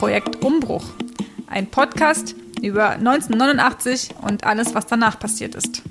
[0.00, 0.84] Projekt Umbruch.
[1.46, 5.82] Ein Podcast über 1989 und alles, was danach passiert ist.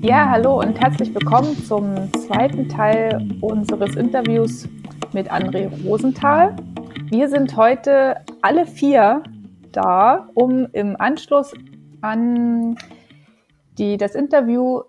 [0.00, 4.66] Ja, hallo und herzlich willkommen zum zweiten Teil unseres Interviews
[5.12, 6.56] mit André Rosenthal.
[7.10, 9.22] Wir sind heute alle vier
[9.70, 11.52] da, um im Anschluss
[12.00, 12.78] an
[13.76, 14.80] die, das Interview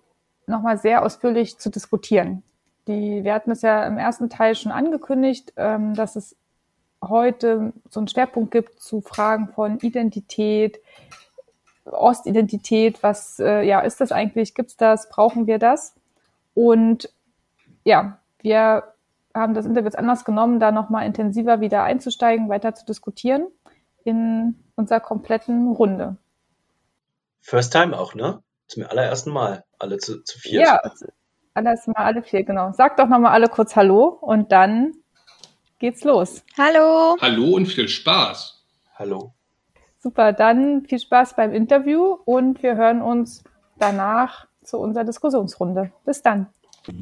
[0.48, 2.44] nochmal sehr ausführlich zu diskutieren.
[2.88, 6.36] Die, wir hatten es ja im ersten Teil schon angekündigt, ähm, dass es
[7.02, 10.80] heute so einen Schwerpunkt gibt zu Fragen von Identität,
[11.86, 15.96] Ostidentität, was äh, ja ist das eigentlich, gibt's das, brauchen wir das?
[16.54, 17.10] Und
[17.84, 18.84] ja, wir
[19.34, 23.48] haben das Interview jetzt anders genommen, da nochmal intensiver wieder einzusteigen, weiter zu diskutieren
[24.04, 26.18] in unserer kompletten Runde.
[27.42, 28.42] First time auch, ne?
[28.68, 30.62] Zum allerersten Mal, alle zu, zu vier.
[30.62, 30.82] Ja,
[31.54, 32.72] alles mal alle vier, genau.
[32.74, 34.94] Sag doch nochmal alle kurz Hallo und dann
[35.80, 36.44] geht's los.
[36.58, 37.18] Hallo.
[37.22, 38.64] Hallo und viel Spaß.
[38.96, 39.34] Hallo.
[40.00, 43.44] Super, dann viel Spaß beim Interview und wir hören uns
[43.78, 45.92] danach zu unserer Diskussionsrunde.
[46.06, 46.48] Bis dann.
[46.88, 46.96] Und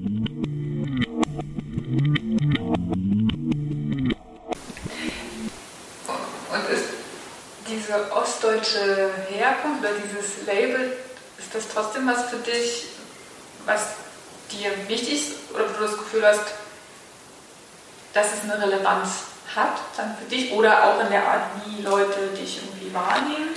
[6.71, 6.89] ist
[7.67, 10.91] diese ostdeutsche Herkunft oder dieses Label,
[11.39, 12.87] ist das trotzdem was für dich,
[13.65, 13.95] was
[14.57, 16.45] dir wichtig ist oder du das Gefühl hast,
[18.13, 19.09] dass es eine Relevanz
[19.55, 23.49] hat dann für dich oder auch in der Art, wie Leute dich irgendwie wahrnehmen?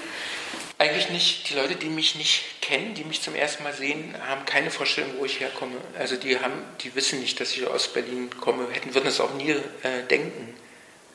[0.78, 1.48] Eigentlich nicht.
[1.48, 5.12] Die Leute, die mich nicht kennen, die mich zum ersten Mal sehen, haben keine Vorstellung,
[5.19, 5.77] wo ich herkomme.
[5.98, 9.34] Also die haben, die wissen nicht, dass ich aus Berlin komme, hätten würden es auch
[9.34, 10.55] nie äh, denken,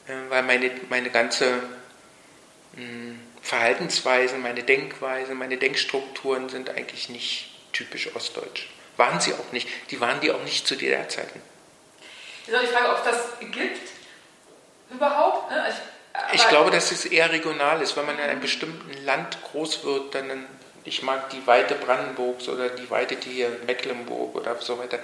[0.08, 1.62] äh, weil meine meine ganze
[2.74, 8.68] mh, hm, Verhaltensweise, meine Denkweise, meine Denkstrukturen sind eigentlich nicht typisch ostdeutsch.
[9.00, 9.70] Waren sie auch nicht.
[9.92, 11.42] Die waren die auch nicht zu DDR-Zeiten.
[12.46, 13.80] Ich die Frage, ob das gibt
[14.90, 15.50] überhaupt.
[15.50, 15.74] Ne?
[16.34, 17.96] Ich, ich glaube, dass es eher regional ist.
[17.96, 20.46] Wenn man in einem bestimmten Land groß wird, dann,
[20.84, 25.00] ich mag die Weite Brandenburgs oder die Weite hier Mecklenburg oder so weiter.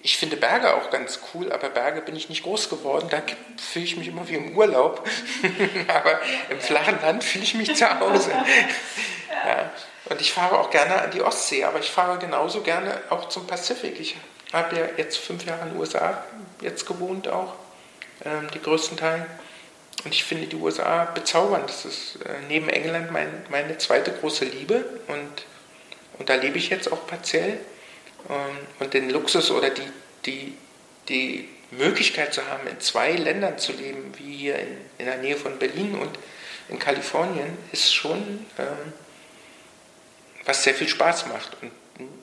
[0.00, 3.08] Ich finde Berge auch ganz cool, aber Berge bin ich nicht groß geworden.
[3.10, 3.20] Da
[3.58, 5.06] fühle ich mich immer wie im Urlaub.
[5.88, 8.30] aber im flachen Land fühle ich mich zu Hause.
[9.30, 9.70] ja.
[10.08, 13.46] Und ich fahre auch gerne an die Ostsee, aber ich fahre genauso gerne auch zum
[13.46, 13.98] Pazifik.
[13.98, 14.16] Ich
[14.52, 16.24] habe ja jetzt fünf Jahre in den USA
[16.60, 17.54] jetzt gewohnt auch,
[18.24, 19.26] ähm, die größten Teile.
[20.04, 21.68] Und ich finde die USA bezaubernd.
[21.68, 25.44] Das ist äh, neben England mein, meine zweite große Liebe und,
[26.18, 27.58] und da lebe ich jetzt auch partiell.
[28.28, 29.92] Ähm, und den Luxus oder die,
[30.24, 30.56] die,
[31.08, 35.36] die Möglichkeit zu haben, in zwei Ländern zu leben, wie hier in, in der Nähe
[35.36, 36.16] von Berlin und
[36.68, 38.92] in Kalifornien, ist schon ähm,
[40.46, 41.56] was sehr viel Spaß macht.
[41.60, 41.72] Und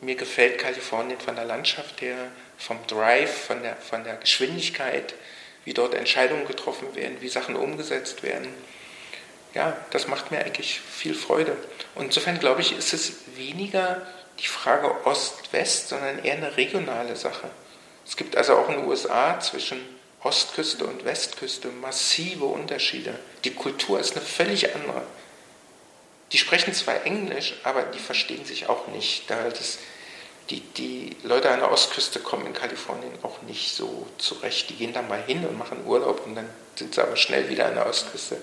[0.01, 2.17] mir gefällt Kalifornien von der Landschaft her,
[2.57, 5.13] vom Drive, von der, von der Geschwindigkeit,
[5.65, 8.47] wie dort Entscheidungen getroffen werden, wie Sachen umgesetzt werden.
[9.53, 11.55] Ja, das macht mir eigentlich viel Freude.
[11.95, 14.01] Und insofern glaube ich, ist es weniger
[14.39, 17.49] die Frage Ost-West, sondern eher eine regionale Sache.
[18.05, 19.79] Es gibt also auch in den USA zwischen
[20.23, 23.13] Ostküste und Westküste massive Unterschiede.
[23.43, 25.03] Die Kultur ist eine völlig andere.
[26.31, 29.29] Die sprechen zwar Englisch, aber die verstehen sich auch nicht.
[29.29, 29.77] Da das,
[30.49, 34.69] die, die Leute an der Ostküste kommen in Kalifornien auch nicht so zurecht.
[34.69, 37.67] Die gehen da mal hin und machen Urlaub und dann sind sie aber schnell wieder
[37.67, 38.41] an der Ostküste,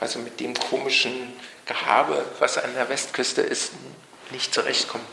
[0.00, 1.32] weil sie mit dem komischen
[1.66, 3.72] Gehabe, was an der Westküste ist,
[4.30, 5.06] nicht zurechtkommen.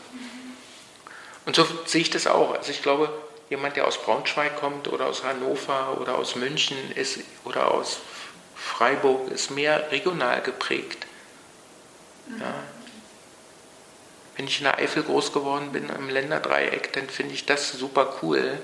[1.44, 2.54] Und so sehe ich das auch.
[2.54, 3.08] Also ich glaube,
[3.48, 7.98] jemand, der aus Braunschweig kommt oder aus Hannover oder aus München ist oder aus
[8.56, 11.06] Freiburg, ist mehr regional geprägt.
[12.40, 12.54] Ja.
[14.36, 18.18] Wenn ich in der Eifel groß geworden bin, im Länderdreieck, dann finde ich das super
[18.22, 18.58] cool.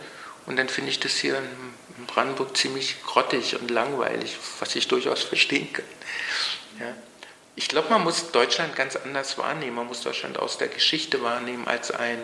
[0.47, 5.23] Und dann finde ich das hier in Brandenburg ziemlich grottig und langweilig, was ich durchaus
[5.23, 5.85] verstehen kann.
[6.81, 6.95] Ja.
[7.55, 9.77] Ich glaube, man muss Deutschland ganz anders wahrnehmen.
[9.77, 12.19] Man muss Deutschland aus der Geschichte wahrnehmen als ein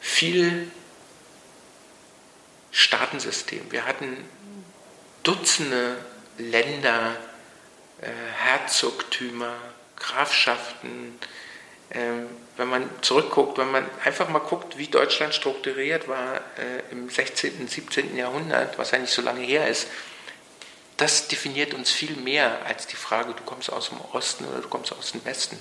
[0.00, 0.70] viel
[2.72, 3.70] Staatensystem.
[3.70, 4.24] Wir hatten
[5.22, 5.98] Dutzende
[6.38, 7.14] Länder,
[8.00, 9.54] äh, Herzogtümer,
[10.00, 11.18] Grafschaften,
[11.92, 12.26] ähm,
[12.56, 17.68] wenn man zurückguckt, wenn man einfach mal guckt, wie Deutschland strukturiert war äh, im 16.,
[17.68, 18.16] 17.
[18.16, 19.86] Jahrhundert, was ja nicht so lange her ist,
[20.96, 24.68] das definiert uns viel mehr als die Frage, du kommst aus dem Osten oder du
[24.68, 25.58] kommst aus dem Westen.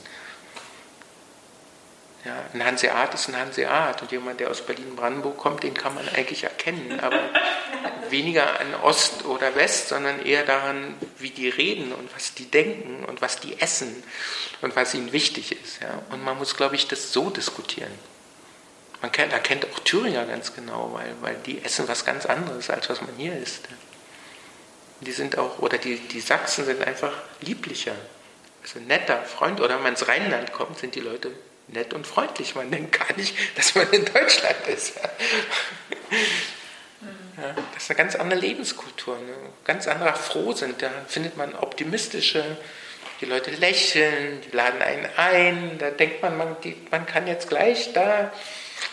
[2.25, 6.07] Ja, ein Hanseat ist ein Hanseat und jemand, der aus Berlin-Brandenburg kommt, den kann man
[6.09, 7.17] eigentlich erkennen, aber
[8.11, 13.05] weniger an Ost oder West, sondern eher daran, wie die reden und was die denken
[13.05, 14.03] und was die essen
[14.61, 15.81] und was ihnen wichtig ist.
[15.81, 16.01] Ja.
[16.11, 17.91] Und man muss, glaube ich, das so diskutieren.
[19.01, 22.89] Man kennt, erkennt auch Thüringer ganz genau, weil, weil die essen was ganz anderes, als
[22.89, 23.61] was man hier isst.
[25.01, 27.95] Die sind auch, oder die, die Sachsen sind einfach lieblicher.
[28.61, 31.31] Also netter, Freund, oder wenn man ins Rheinland kommt, sind die Leute
[31.69, 32.55] nett und freundlich.
[32.55, 34.93] Man denkt gar nicht, dass man in Deutschland ist.
[37.73, 39.33] Das ist eine ganz andere Lebenskultur, eine
[39.65, 40.75] ganz anderer Frohsinn.
[40.77, 42.57] Da findet man optimistische,
[43.21, 47.49] die Leute lächeln, die laden einen ein, da denkt man, man, die, man kann jetzt
[47.49, 48.31] gleich da,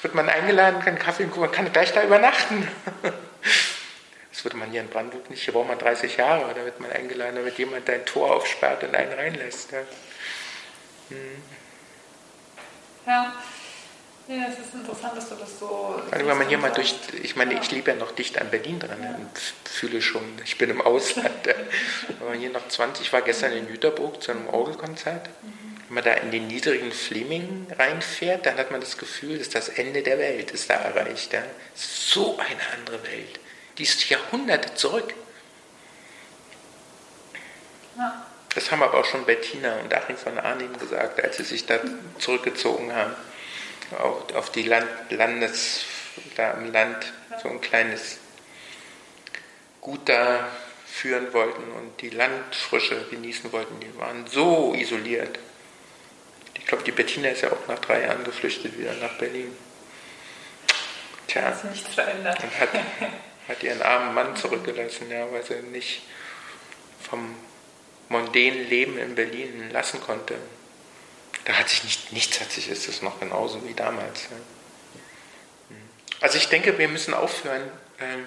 [0.02, 2.68] wird man eingeladen, kann Kaffee und Kuchen, man kann gleich da übernachten.
[4.32, 6.92] Das würde man hier in Brandenburg nicht, hier braucht man 30 Jahre, da wird man
[6.92, 9.72] eingeladen, damit jemand dein Tor aufsperrt und einen reinlässt.
[9.72, 9.78] Ja.
[11.08, 11.42] Hm.
[13.06, 13.32] ja.
[14.28, 16.02] Ja, es ist interessant, dass du das so.
[16.10, 18.80] Also wenn man hier mal durch, ich meine, ich lebe ja noch dicht an Berlin
[18.80, 19.14] dran ja.
[19.14, 21.30] und fühle schon, ich bin im Ausland.
[21.46, 25.28] wenn man hier noch 20, ich war gestern in Jüterburg zu einem Orgelkonzert.
[25.28, 25.76] Mhm.
[25.86, 29.68] Wenn man da in den niedrigen Fleming reinfährt, dann hat man das Gefühl, dass das
[29.68, 31.32] Ende der Welt ist da erreicht.
[31.32, 31.44] Ja.
[31.76, 33.38] So eine andere Welt.
[33.78, 35.14] Die ist Jahrhunderte zurück.
[37.96, 38.26] Ja.
[38.56, 41.78] Das haben aber auch schon Bettina und Achim von Arnim gesagt, als sie sich da
[42.18, 43.14] zurückgezogen haben
[43.92, 45.84] auf, auf die Land, Landes,
[46.36, 47.12] da im Land
[47.42, 48.18] so ein kleines
[49.80, 50.48] Gut da
[50.86, 53.78] führen wollten und die Landfrische genießen wollten.
[53.80, 55.38] Die waren so isoliert.
[56.54, 59.54] Ich glaube, die Bettina ist ja auch nach drei Jahren geflüchtet wieder nach Berlin.
[61.28, 61.50] Tja.
[61.50, 62.42] Ist nichts verändert.
[62.42, 62.70] Und hat,
[63.48, 66.02] hat ihren armen Mann zurückgelassen, ja, weil sie nicht
[67.08, 67.36] vom
[68.08, 70.34] mondänen Leben in Berlin lassen konnte.
[71.46, 74.26] Da hat sich nicht, nichts hat sich, ist es noch genauso wie damals.
[76.20, 77.62] Also ich denke, wir müssen aufhören,
[78.00, 78.26] ähm,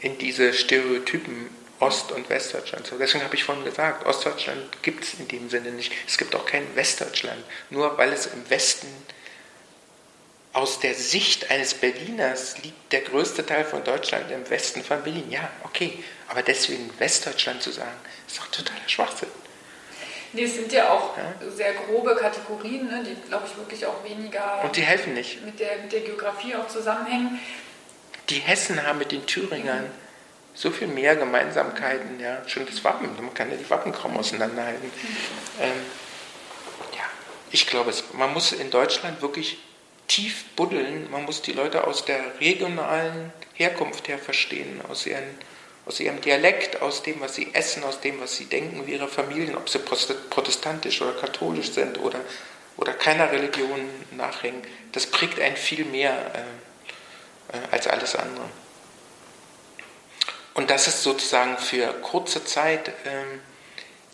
[0.00, 1.48] in diese Stereotypen
[1.78, 2.86] Ost- und Westdeutschland.
[2.86, 5.92] So, deswegen habe ich vorhin gesagt, Ostdeutschland gibt es in dem Sinne nicht.
[6.06, 7.42] Es gibt auch kein Westdeutschland.
[7.70, 8.88] Nur weil es im Westen
[10.52, 15.30] aus der Sicht eines Berliners liegt der größte Teil von Deutschland im Westen von Berlin.
[15.30, 16.04] Ja, okay.
[16.28, 19.28] Aber deswegen Westdeutschland zu sagen, ist doch totaler Schwachsinn.
[20.32, 21.50] Nee, es sind ja auch ja?
[21.50, 24.62] sehr grobe Kategorien, ne, die, glaube ich, wirklich auch weniger.
[24.62, 25.44] Und die helfen nicht.
[25.44, 27.40] Mit der, mit der Geografie auch zusammenhängen.
[28.28, 29.90] Die Hessen haben mit den Thüringern mhm.
[30.54, 32.38] so viel mehr Gemeinsamkeiten, ja.
[32.46, 34.86] Schon das Wappen, man kann ja die Wappen kaum auseinanderhalten.
[34.86, 35.62] Mhm.
[35.62, 35.72] Ähm,
[36.92, 37.04] ja,
[37.50, 39.58] ich glaube, man muss in Deutschland wirklich
[40.06, 45.24] tief buddeln, man muss die Leute aus der regionalen Herkunft her verstehen, aus ihren
[45.90, 49.08] aus ihrem Dialekt, aus dem, was sie essen, aus dem, was sie denken, wie ihre
[49.08, 52.20] Familien, ob sie protestantisch oder katholisch sind oder,
[52.76, 56.12] oder keiner Religion nachhängen, das prägt einen viel mehr
[57.52, 58.48] äh, äh, als alles andere.
[60.54, 62.92] Und dass es sozusagen für kurze Zeit äh,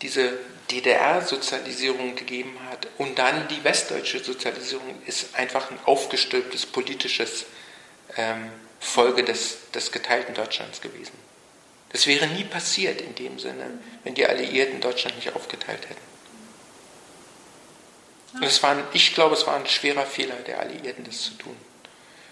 [0.01, 0.33] diese
[0.71, 7.45] DDR-Sozialisierung gegeben hat und dann die westdeutsche Sozialisierung ist einfach ein aufgestülptes politisches
[8.15, 11.26] ähm, Folge des, des geteilten Deutschlands gewesen.
[11.97, 13.71] Das wäre nie passiert in dem Sinne,
[14.03, 16.01] wenn die Alliierten Deutschland nicht aufgeteilt hätten.
[18.35, 21.33] Und es war ein, ich glaube, es war ein schwerer Fehler der Alliierten, das zu
[21.39, 21.57] tun.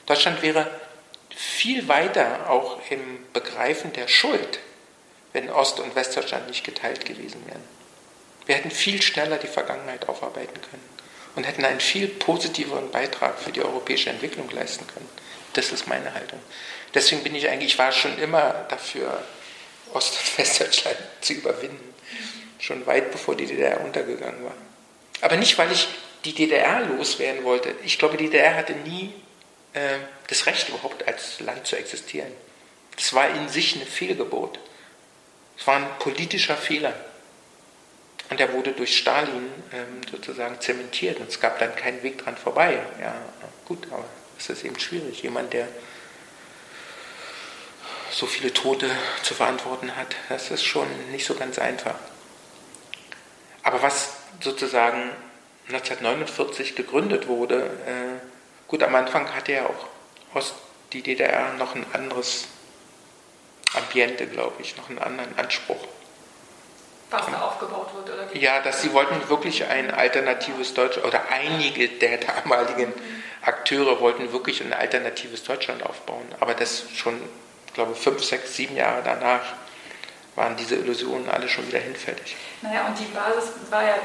[0.06, 0.70] Deutschland wäre
[1.36, 4.60] viel weiter auch im Begreifen der Schuld,
[5.34, 7.64] wenn Ost- und Westdeutschland nicht geteilt gewesen wären.
[8.46, 10.90] Wir hätten viel schneller die Vergangenheit aufarbeiten können
[11.36, 15.10] und hätten einen viel positiveren Beitrag für die europäische Entwicklung leisten können.
[15.54, 16.40] Das ist meine Haltung.
[16.94, 19.24] Deswegen bin ich eigentlich, ich war schon immer dafür,
[19.96, 21.94] Ost- und Westdeutschland zu überwinden.
[22.60, 24.56] Schon weit bevor die DDR untergegangen war.
[25.22, 25.88] Aber nicht, weil ich
[26.26, 27.76] die DDR loswerden wollte.
[27.84, 29.14] Ich glaube, die DDR hatte nie
[29.74, 29.98] äh,
[30.28, 32.32] das Recht überhaupt als Land zu existieren.
[32.96, 34.60] Das war in sich eine Fehlgeburt.
[35.58, 36.94] Es war ein politischer Fehler.
[38.30, 41.20] Und der wurde durch Stalin ähm, sozusagen zementiert.
[41.20, 42.80] Und es gab dann keinen Weg dran vorbei.
[43.00, 43.16] Ja,
[43.66, 44.06] gut, aber
[44.38, 45.22] es ist eben schwierig.
[45.22, 45.68] Jemand, der
[48.16, 48.90] so viele Tote
[49.24, 50.16] zu verantworten hat.
[50.30, 51.96] Das ist schon nicht so ganz einfach.
[53.62, 55.12] Aber was sozusagen
[55.68, 59.88] 1949 gegründet wurde, äh, gut, am Anfang hatte ja auch
[60.34, 60.56] Ost,
[60.94, 62.48] die DDR noch ein anderes
[63.74, 65.86] Ambiente, glaube ich, noch einen anderen Anspruch.
[67.10, 68.40] Was da aufgebaut wird, oder wie?
[68.40, 72.94] Ja, dass sie wollten wirklich ein alternatives Deutschland, oder einige der damaligen
[73.42, 76.26] Akteure wollten wirklich ein alternatives Deutschland aufbauen.
[76.40, 77.22] Aber das schon
[77.76, 79.44] glaube, fünf, sechs, sieben Jahre danach
[80.36, 82.36] waren diese Illusionen alle schon wieder hinfällig.
[82.62, 83.96] Naja, und die Basis war ja,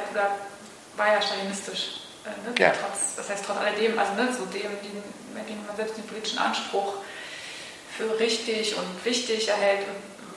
[0.97, 2.03] war ja stalinistisch.
[2.25, 2.55] Äh, ne?
[2.59, 2.73] ja.
[2.73, 6.39] Trotz, das heißt, trotz alledem, also ne, so dem, den, den man selbst den politischen
[6.39, 6.97] Anspruch
[7.97, 9.87] für richtig und wichtig erhält,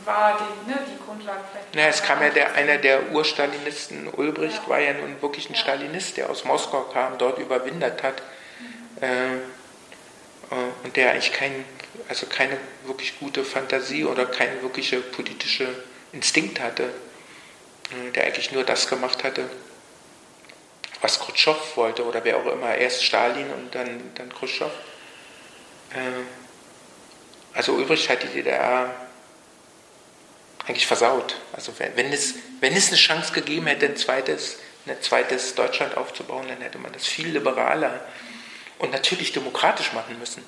[0.06, 1.76] war die, ne, die Grundlage vielleicht.
[1.76, 4.70] Naja, es kam ja der, einer der Urstalinisten, Ulbricht, ja.
[4.70, 5.60] war ja nun wirklich ein ja.
[5.60, 8.22] Stalinist, der aus Moskau kam, dort überwintert hat
[8.60, 9.04] mhm.
[9.04, 9.40] äh, äh
[10.84, 11.66] und der eigentlich kein
[12.10, 15.68] also keine wirklich gute Fantasie oder keinen wirkliche politische
[16.12, 19.50] Instinkt hatte, äh, der eigentlich nur das gemacht hatte,
[21.02, 22.76] was Khrushchev wollte oder wer auch immer.
[22.76, 24.72] Erst Stalin und dann, dann Khrushchev.
[25.92, 26.24] Äh,
[27.54, 28.94] also übrig hat die DDR
[30.66, 31.36] eigentlich versaut.
[31.52, 35.98] Also wenn, wenn, es, wenn es eine Chance gegeben hätte, ein zweites, ein zweites Deutschland
[35.98, 38.06] aufzubauen, dann hätte man das viel liberaler
[38.80, 40.44] und natürlich demokratisch machen müssen.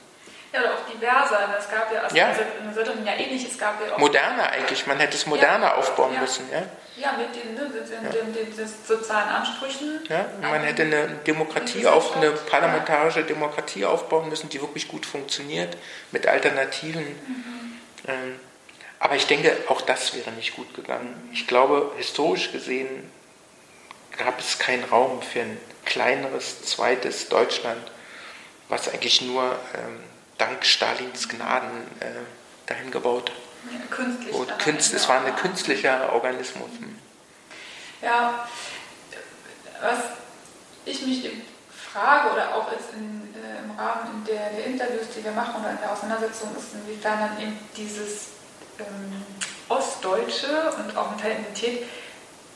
[0.55, 1.55] Ja, oder auch diverser.
[1.59, 2.29] Es gab ja, also ja.
[2.29, 3.97] in Sowjetunion ja ähnlich, es gab ja auch...
[3.97, 5.75] Moderner eigentlich, man hätte es moderner ja.
[5.75, 6.21] aufbauen ja.
[6.21, 6.45] müssen.
[6.49, 6.63] Ja,
[6.95, 10.01] ja mit den, ne, den, den, den, den sozialen Ansprüchen.
[10.07, 15.75] Ja, man hätte eine Demokratie, auf, eine parlamentarische Demokratie aufbauen müssen, die wirklich gut funktioniert,
[16.11, 17.03] mit Alternativen.
[17.03, 17.79] Mhm.
[18.07, 18.39] Ähm,
[18.99, 21.29] aber ich denke, auch das wäre nicht gut gegangen.
[21.33, 23.11] Ich glaube, historisch gesehen
[24.17, 27.91] gab es keinen Raum für ein kleineres, zweites Deutschland,
[28.69, 29.43] was eigentlich nur
[29.75, 29.99] ähm,
[30.37, 32.05] dank Stalins Gnaden äh,
[32.67, 33.31] dahin gebaut
[33.71, 34.53] ja, künstlich wurde.
[34.57, 36.69] Künst, es war ein künstlicher Organismus.
[38.01, 38.47] Ja,
[39.81, 39.99] was
[40.85, 41.29] ich mich
[41.91, 45.71] frage oder auch jetzt in, äh, im Rahmen der, der, Interviews, die wir machen oder
[45.71, 48.27] in der Auseinandersetzung ist, inwiefern dann eben dieses
[48.79, 49.23] ähm,
[49.69, 51.87] Ostdeutsche und auch mit der Identität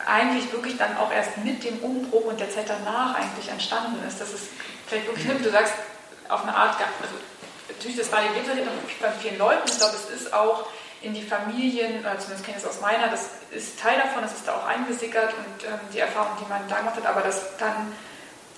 [0.05, 4.19] eigentlich wirklich dann auch erst mit dem Umbruch und der Zeit danach eigentlich entstanden ist.
[4.21, 4.47] Das ist
[4.87, 5.43] vielleicht wirklich, mhm.
[5.43, 5.73] du sagst,
[6.27, 7.15] auf eine Art, also
[7.69, 8.45] natürlich das variiert
[9.01, 10.67] bei vielen Leuten, ich glaube, es ist auch
[11.01, 14.33] in die Familien, oder zumindest kenne ich es aus meiner, das ist Teil davon, das
[14.33, 17.57] ist da auch eingesickert und ähm, die Erfahrung, die man da gemacht hat, aber das
[17.57, 17.93] dann,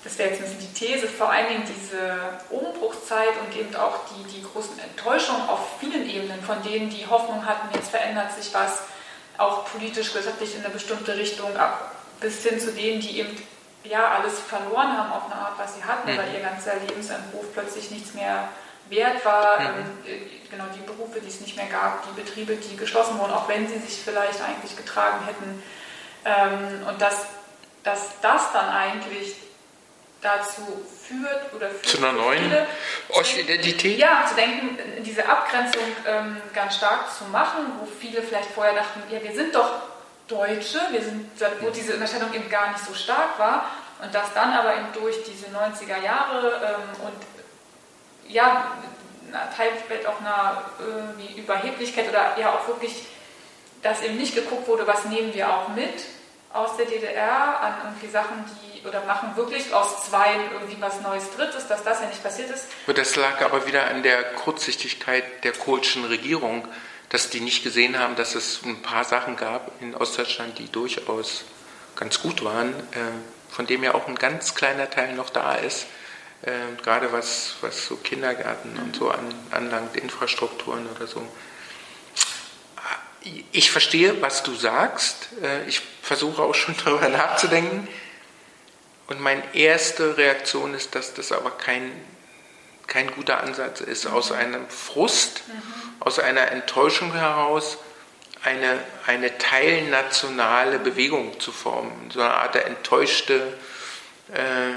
[0.04, 4.00] das wäre jetzt ein bisschen die These, vor allen Dingen diese Umbruchszeit und eben auch
[4.10, 8.52] die, die großen Enttäuschungen auf vielen Ebenen, von denen die Hoffnung hatten, jetzt verändert sich
[8.54, 8.82] was,
[9.38, 13.38] auch politisch, gesellschaftlich in eine bestimmte Richtung, ab, bis hin zu denen, die eben
[13.84, 16.18] ja alles verloren haben auf eine Art, was sie hatten, mhm.
[16.18, 18.50] weil ihr ganzer Lebensentwurf plötzlich nichts mehr
[18.92, 19.60] wert war.
[19.60, 19.66] Mhm.
[19.66, 23.32] Ähm, äh, genau die Berufe, die es nicht mehr gab, die Betriebe, die geschlossen wurden,
[23.32, 25.64] auch wenn sie sich vielleicht eigentlich getragen hätten.
[26.26, 27.26] Ähm, und dass,
[27.84, 29.36] dass das dann eigentlich
[30.22, 30.62] dazu
[31.08, 32.54] führt oder führt zu einer neuen
[33.10, 33.98] Ostidentität?
[33.98, 39.02] Ja, zu denken, diese Abgrenzung ähm, ganz stark zu machen, wo viele vielleicht vorher dachten,
[39.10, 39.72] ja, wir sind doch
[40.28, 41.28] Deutsche, wir sind,
[41.62, 43.66] wo diese Unterscheidung eben gar nicht so stark war
[44.02, 47.41] und dass dann aber eben durch diese 90er Jahre und
[48.32, 48.72] ja,
[49.56, 53.06] teilweise auch einer äh, Überheblichkeit oder ja auch wirklich,
[53.82, 56.06] dass eben nicht geguckt wurde, was nehmen wir auch mit
[56.54, 61.32] aus der DDR an irgendwie Sachen, die oder machen wirklich aus zwei irgendwie was Neues
[61.36, 62.66] Drittes, dass das ja nicht passiert ist.
[62.88, 66.68] Das lag aber wieder an der Kurzsichtigkeit der kohlschen Regierung,
[67.10, 71.44] dass die nicht gesehen haben, dass es ein paar Sachen gab in Ostdeutschland, die durchaus
[71.96, 75.86] ganz gut waren, äh, von dem ja auch ein ganz kleiner Teil noch da ist.
[76.44, 81.28] Äh, gerade was, was so Kindergärten und so an, anlangt, Infrastrukturen oder so.
[83.52, 85.30] Ich verstehe, was du sagst.
[85.44, 87.88] Äh, ich versuche auch schon darüber nachzudenken.
[89.08, 91.92] Und meine erste Reaktion ist, dass das aber kein,
[92.88, 94.08] kein guter Ansatz ist.
[94.08, 95.62] Aus einem Frust, mhm.
[96.00, 97.78] aus einer Enttäuschung heraus
[98.44, 102.10] eine, eine teilnationale Bewegung zu formen.
[102.12, 103.54] So eine Art der enttäuschte
[104.34, 104.74] äh,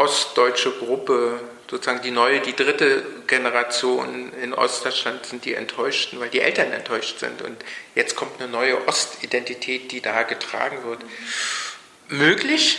[0.00, 1.40] ostdeutsche Gruppe,
[1.70, 7.18] sozusagen die neue, die dritte Generation in Ostdeutschland sind die Enttäuschten, weil die Eltern enttäuscht
[7.18, 7.42] sind.
[7.42, 7.62] Und
[7.94, 11.00] jetzt kommt eine neue Ostidentität, die da getragen wird.
[12.08, 12.78] Möglich,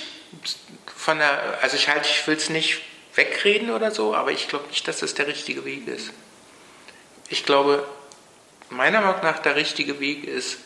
[0.98, 2.82] von der, also ich halte, ich will es nicht
[3.14, 6.12] wegreden oder so, aber ich glaube nicht, dass das der richtige Weg ist.
[7.30, 7.88] Ich glaube,
[8.70, 10.58] meiner Meinung nach der richtige Weg ist,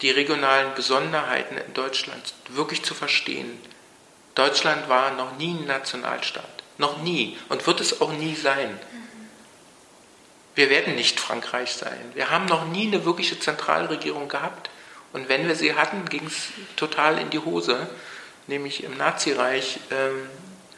[0.00, 3.60] die regionalen Besonderheiten in Deutschland wirklich zu verstehen
[4.34, 6.44] Deutschland war noch nie ein Nationalstaat.
[6.78, 7.36] Noch nie.
[7.48, 8.78] Und wird es auch nie sein.
[10.54, 12.12] Wir werden nicht Frankreich sein.
[12.14, 14.70] Wir haben noch nie eine wirkliche Zentralregierung gehabt.
[15.12, 17.88] Und wenn wir sie hatten, ging es total in die Hose.
[18.46, 20.28] Nämlich im Nazireich, ähm,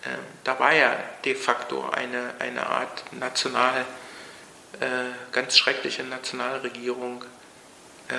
[0.02, 0.08] äh,
[0.44, 3.84] da war ja de facto eine, eine Art national,
[4.80, 4.86] äh,
[5.32, 7.24] ganz schreckliche Nationalregierung.
[8.08, 8.14] Äh,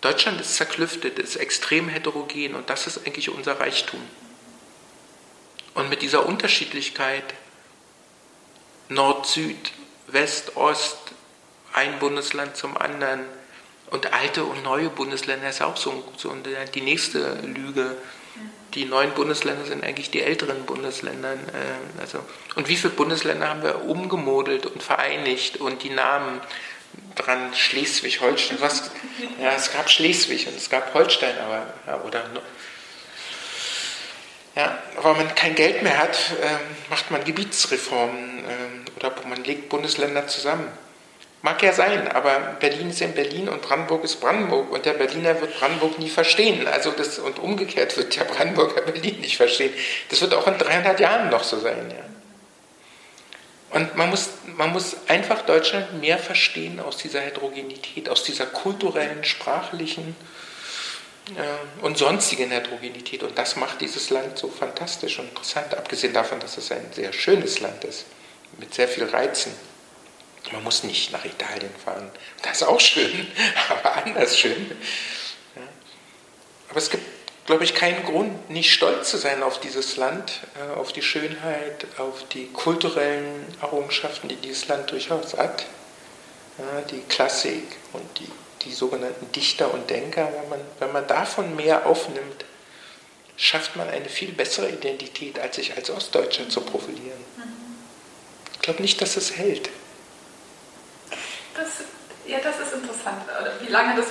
[0.00, 4.00] Deutschland ist zerklüftet, ist extrem heterogen und das ist eigentlich unser Reichtum.
[5.74, 7.24] Und mit dieser Unterschiedlichkeit
[8.88, 9.72] Nord, Süd,
[10.08, 10.98] West, Ost,
[11.72, 13.24] ein Bundesland zum anderen
[13.90, 16.34] und alte und neue Bundesländer ist auch so, so
[16.74, 17.96] die nächste Lüge.
[18.74, 21.32] Die neuen Bundesländer sind eigentlich die älteren Bundesländer.
[21.32, 22.20] Äh, also,
[22.54, 26.40] und wie viele Bundesländer haben wir umgemodelt und vereinigt und die Namen
[27.14, 28.58] dran Schleswig-Holstein.
[28.60, 28.90] Was?
[29.42, 32.24] Ja, es gab Schleswig und es gab Holstein, aber ja, oder
[34.56, 36.58] ja, weil man kein Geld mehr hat, ähm,
[36.90, 40.68] macht man Gebietsreformen ähm, Oder man legt Bundesländer zusammen.
[41.42, 45.40] Mag ja sein, aber Berlin ist in Berlin und Brandenburg ist Brandenburg und der Berliner
[45.40, 46.66] wird Brandenburg nie verstehen.
[46.68, 49.72] Also das, und umgekehrt wird der Brandenburger Berlin nicht verstehen.
[50.10, 51.90] Das wird auch in 300 Jahren noch so sein.
[51.90, 52.19] Ja.
[53.70, 59.22] Und man muss, man muss einfach Deutschland mehr verstehen aus dieser Heterogenität, aus dieser kulturellen,
[59.22, 60.16] sprachlichen
[61.36, 63.22] äh, und sonstigen Heterogenität.
[63.22, 67.12] Und das macht dieses Land so fantastisch und interessant, abgesehen davon, dass es ein sehr
[67.12, 68.06] schönes Land ist,
[68.58, 69.52] mit sehr viel Reizen.
[70.52, 72.10] Man muss nicht nach Italien fahren.
[72.42, 73.28] Das ist auch schön,
[73.68, 74.72] aber anders schön.
[75.54, 75.62] Ja.
[76.70, 77.04] Aber es gibt,
[77.46, 81.86] glaube ich, keinen Grund, nicht stolz zu sein auf dieses Land, äh, auf die Schönheit,
[81.98, 85.66] auf die kulturellen Errungenschaften, die dieses Land durchaus hat.
[86.90, 88.28] Die Klassik und die,
[88.62, 90.28] die sogenannten Dichter und Denker.
[90.30, 92.44] Wenn man, wenn man davon mehr aufnimmt,
[93.38, 97.24] schafft man eine viel bessere Identität, als sich als Ostdeutscher zu profilieren.
[98.52, 99.70] Ich glaube nicht, dass es hält.
[101.54, 101.68] Das,
[102.26, 103.22] ja, das ist interessant.
[103.62, 104.08] Wie lange das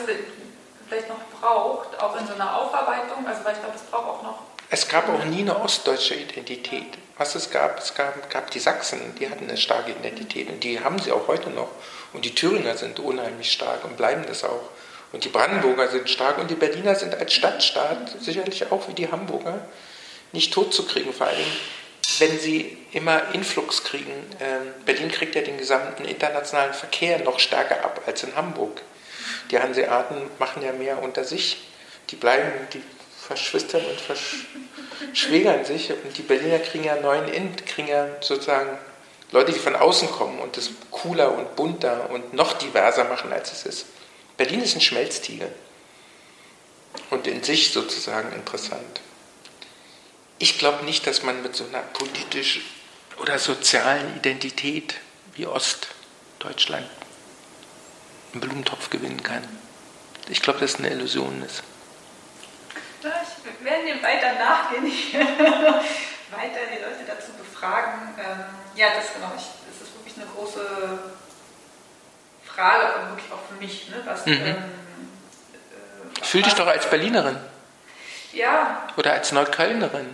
[0.89, 3.25] vielleicht noch braucht, auch in so einer Aufarbeitung.
[3.25, 4.39] Also, weil ich glaube, es braucht auch noch.
[4.72, 6.98] Es gab auch nie eine ostdeutsche Identität.
[7.17, 10.79] Was es gab, es gab, gab die Sachsen, die hatten eine starke Identität und die
[10.79, 11.69] haben sie auch heute noch.
[12.13, 14.69] Und die Thüringer sind unheimlich stark und bleiben das auch.
[15.12, 19.12] Und die Brandenburger sind stark und die Berliner sind als Stadtstaat sicherlich auch wie die
[19.12, 19.60] Hamburger
[20.34, 21.13] nicht tot zu kriegen.
[21.13, 21.48] Vor allem
[22.19, 24.12] wenn sie immer Influx kriegen.
[24.39, 28.81] Ähm, Berlin kriegt ja den gesamten internationalen Verkehr noch stärker ab als in Hamburg.
[29.51, 31.58] Die Hanseaten machen ja mehr unter sich.
[32.10, 32.82] Die bleiben, die
[33.27, 35.91] verschwistern und verschwägern sich.
[35.91, 38.77] Und die Berliner kriegen ja neuen Int, kriegen ja sozusagen
[39.32, 43.51] Leute, die von außen kommen und das cooler und bunter und noch diverser machen, als
[43.51, 43.86] es ist.
[44.38, 45.51] Berlin ist ein Schmelztiegel
[47.12, 49.01] und in sich sozusagen interessant.
[50.39, 52.62] Ich glaube nicht, dass man mit so einer politisch
[53.22, 54.96] oder sozialen Identität
[55.36, 56.88] wie Ostdeutschland
[58.33, 59.43] einen Blumentopf gewinnen kann.
[60.29, 61.63] Ich glaube, dass es eine Illusion ist.
[63.01, 65.13] Ich werde dem weiter nachgehen, ich
[66.31, 68.13] weiter die Leute dazu befragen.
[68.20, 68.44] Ähm,
[68.75, 69.31] ja, das genau.
[69.37, 71.00] Ich, das ist wirklich eine große
[72.46, 73.89] Frage, wirklich auch für mich.
[73.89, 74.01] Ne?
[74.05, 74.33] Was, mhm.
[74.33, 74.55] ähm,
[76.22, 77.37] äh, Fühl dich doch als Berlinerin.
[78.33, 78.87] Ja.
[78.98, 80.13] Oder als Neuköllnerin.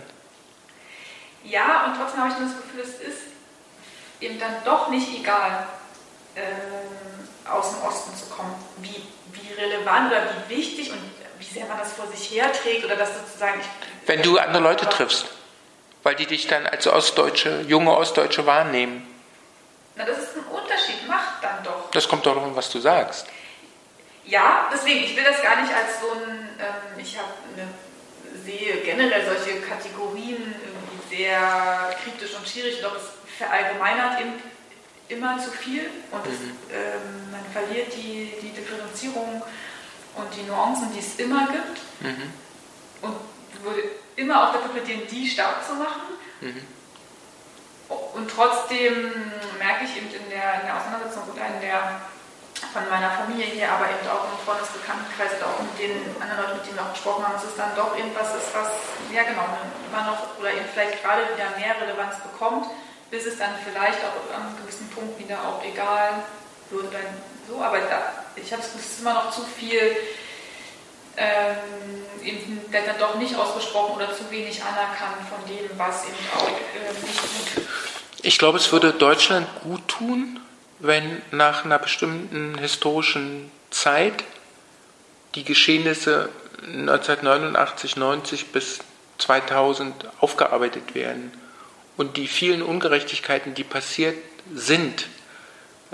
[1.44, 3.22] Ja, und trotzdem habe ich das Gefühl, es ist
[4.20, 5.66] eben dann doch nicht egal,
[6.34, 7.15] ähm,
[7.50, 10.98] aus dem Osten zu kommen, wie, wie relevant oder wie wichtig und
[11.38, 13.60] wie sehr man das vor sich herträgt oder das sozusagen.
[13.60, 15.26] Ich, Wenn du andere Leute triffst,
[16.02, 19.06] weil die dich dann als Ostdeutsche, junge Ostdeutsche wahrnehmen.
[19.96, 21.90] Na, das ist ein Unterschied, macht dann doch.
[21.92, 23.26] Das kommt doch darum, was du sagst.
[24.24, 27.68] Ja, deswegen, ich will das gar nicht als so ein, ähm, ich habe eine,
[28.44, 30.54] sehe generell solche Kategorien
[31.08, 33.02] sehr kritisch und schwierig, doch es
[33.38, 34.32] verallgemeinert eben
[35.08, 36.56] immer zu viel und es, mhm.
[36.72, 39.42] ähm, man verliert die, die Differenzierung
[40.14, 42.32] und die Nuancen, die es immer gibt mhm.
[43.02, 43.16] und
[43.62, 43.82] würde
[44.16, 46.16] immer auch dafür plädieren, die stark zu machen.
[46.40, 46.62] Mhm.
[47.88, 49.12] Und trotzdem
[49.58, 52.00] merke ich eben in der, in der Auseinandersetzung oder in der
[52.72, 56.56] von meiner Familie hier, aber eben auch im Freundesbekanntenkreis oder auch mit den anderen Leuten,
[56.56, 58.68] mit denen wir auch gesprochen haben, dass es dann doch irgendwas ist, was,
[59.12, 59.44] ja genau,
[59.88, 62.68] immer noch oder eben vielleicht gerade wieder mehr Relevanz bekommt,
[63.10, 66.22] bis es dann vielleicht auch an einem gewissen Punkt wieder auch egal
[66.70, 66.98] wird oder
[67.48, 69.96] so, aber da, ich habe es immer noch zu viel
[71.16, 76.48] ähm, eben dann doch nicht ausgesprochen oder zu wenig anerkannt von dem, was eben auch
[76.48, 77.66] äh, nicht gut
[78.26, 80.40] ich glaube, es würde Deutschland gut tun,
[80.80, 84.24] wenn nach einer bestimmten historischen Zeit
[85.36, 86.28] die Geschehnisse
[86.64, 88.80] 1989, 90 bis
[89.18, 91.32] 2000 aufgearbeitet werden
[91.96, 94.16] und die vielen Ungerechtigkeiten, die passiert
[94.54, 95.08] sind,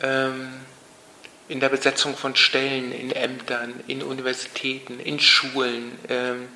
[0.01, 0.49] ähm,
[1.49, 6.49] in der Besetzung von Stellen, in Ämtern, in Universitäten, in Schulen, ähm,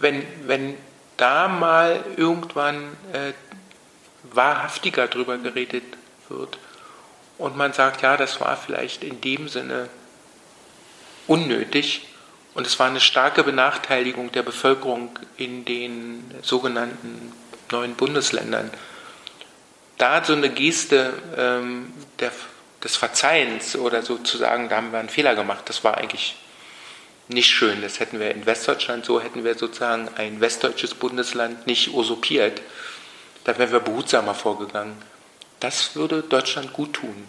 [0.00, 0.76] wenn, wenn
[1.16, 3.32] da mal irgendwann äh,
[4.24, 5.84] wahrhaftiger drüber geredet
[6.28, 6.58] wird
[7.38, 9.88] und man sagt, ja, das war vielleicht in dem Sinne
[11.26, 12.08] unnötig
[12.54, 17.32] und es war eine starke Benachteiligung der Bevölkerung in den sogenannten
[17.70, 18.70] neuen Bundesländern.
[19.98, 22.32] Da so eine Geste ähm, der,
[22.82, 26.36] des Verzeihens oder sozusagen, da haben wir einen Fehler gemacht, das war eigentlich
[27.28, 27.80] nicht schön.
[27.82, 32.60] Das hätten wir in Westdeutschland, so hätten wir sozusagen ein westdeutsches Bundesland nicht usurpiert.
[33.44, 34.96] Da wären wir behutsamer vorgegangen.
[35.60, 37.28] Das würde Deutschland gut tun.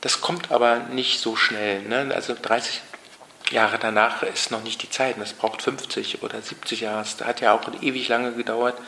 [0.00, 1.82] Das kommt aber nicht so schnell.
[1.82, 2.12] Ne?
[2.14, 2.80] Also 30
[3.50, 5.16] Jahre danach ist noch nicht die Zeit.
[5.18, 6.98] Das braucht 50 oder 70 Jahre.
[6.98, 8.78] Das hat ja auch ewig lange gedauert,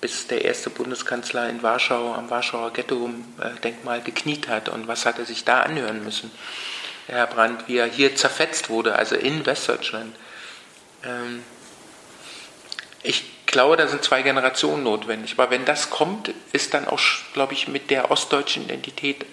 [0.00, 5.26] bis der erste Bundeskanzler in Warschau am Warschauer Ghetto-Denkmal gekniet hat und was hat er
[5.26, 6.30] sich da anhören müssen.
[7.06, 10.14] Herr Brandt, wie er hier zerfetzt wurde, also in Westdeutschland.
[11.04, 11.42] Ähm,
[13.02, 15.34] ich glaube, da sind zwei Generationen notwendig.
[15.36, 17.00] Aber wenn das kommt, ist dann auch,
[17.32, 19.26] glaube ich, mit der ostdeutschen Identität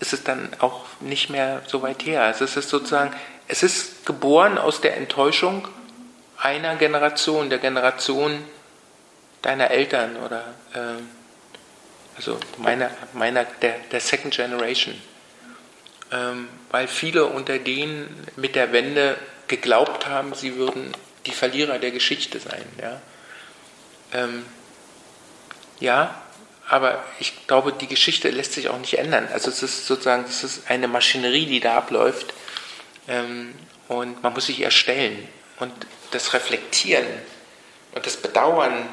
[0.00, 2.22] ist es dann auch nicht mehr so weit her.
[2.22, 3.12] Also es ist sozusagen,
[3.48, 5.66] es ist geboren aus der Enttäuschung
[6.36, 8.44] einer Generation, der Generation
[9.42, 11.02] deiner Eltern oder äh,
[12.16, 15.00] also meiner, meiner der, der Second Generation.
[16.10, 20.92] Ähm, weil viele unter denen mit der Wende geglaubt haben, sie würden
[21.26, 22.64] die Verlierer der Geschichte sein.
[22.80, 23.00] Ja,
[24.12, 24.44] ähm,
[25.80, 26.22] ja
[26.68, 29.28] aber ich glaube, die Geschichte lässt sich auch nicht ändern.
[29.32, 32.34] Also es ist sozusagen, es ist eine Maschinerie, die da abläuft
[33.06, 33.54] ähm,
[33.88, 35.26] und man muss sich erstellen
[35.60, 35.72] und
[36.10, 37.06] das Reflektieren
[37.94, 38.88] und das Bedauern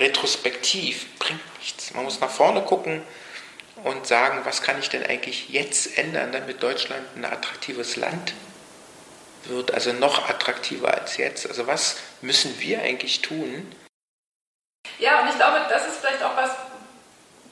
[0.00, 1.94] retrospektiv bringt nichts.
[1.94, 3.02] Man muss nach vorne gucken
[3.84, 8.34] und sagen, was kann ich denn eigentlich jetzt ändern, damit Deutschland ein attraktives Land
[9.44, 11.46] wird, also noch attraktiver als jetzt.
[11.46, 13.70] Also was müssen wir eigentlich tun?
[14.98, 16.50] Ja, und ich glaube, das ist vielleicht auch was,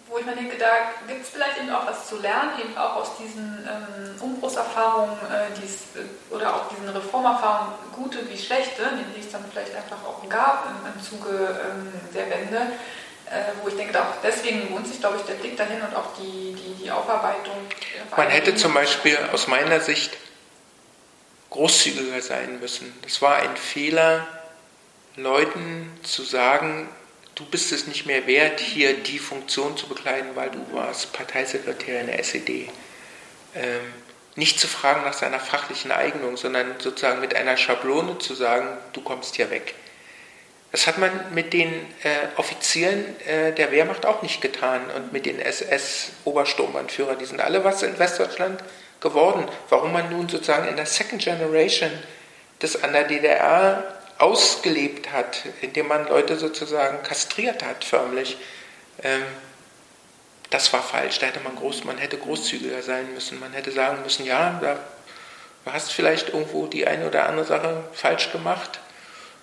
[0.09, 0.71] wo ich mir denke, da
[1.07, 5.61] gibt es vielleicht eben auch was zu lernen, eben auch aus diesen ähm, Umbruchserfahrungen äh,
[5.61, 8.83] die's, äh, oder auch diesen Reformerfahrungen, gute wie schlechte,
[9.15, 12.57] die es dann vielleicht einfach auch gab im, im Zuge ähm, der Wende,
[13.27, 16.15] äh, wo ich denke, auch deswegen lohnt sich, glaube ich, der Blick dahin und auch
[16.19, 17.57] die, die, die Aufarbeitung.
[18.17, 20.17] Man hätte zum Beispiel aus meiner Sicht
[21.51, 22.93] großzügiger sein müssen.
[23.03, 24.27] Das war ein Fehler,
[25.17, 26.89] Leuten zu sagen,
[27.39, 32.01] du bist es nicht mehr wert, hier die Funktion zu bekleiden, weil du warst Parteisekretär
[32.01, 32.69] in der SED.
[33.55, 33.81] Ähm,
[34.35, 39.01] nicht zu fragen nach seiner fachlichen Eignung, sondern sozusagen mit einer Schablone zu sagen, du
[39.01, 39.75] kommst hier weg.
[40.73, 41.73] Das hat man mit den
[42.03, 47.19] äh, Offizieren äh, der Wehrmacht auch nicht getan und mit den SS-Obersturmbannführern.
[47.19, 48.63] Die sind alle was in Westdeutschland
[49.01, 49.47] geworden.
[49.71, 51.91] Warum man nun sozusagen in der Second Generation
[52.59, 58.37] das an der DDR ausgelebt hat, indem man Leute sozusagen kastriert hat, förmlich.
[59.03, 59.23] Ähm,
[60.51, 61.19] das war falsch.
[61.19, 63.39] Da hätte man groß, man hätte großzügiger sein müssen.
[63.39, 64.79] Man hätte sagen müssen, ja, da,
[65.73, 68.81] hast vielleicht irgendwo die eine oder andere Sache falsch gemacht.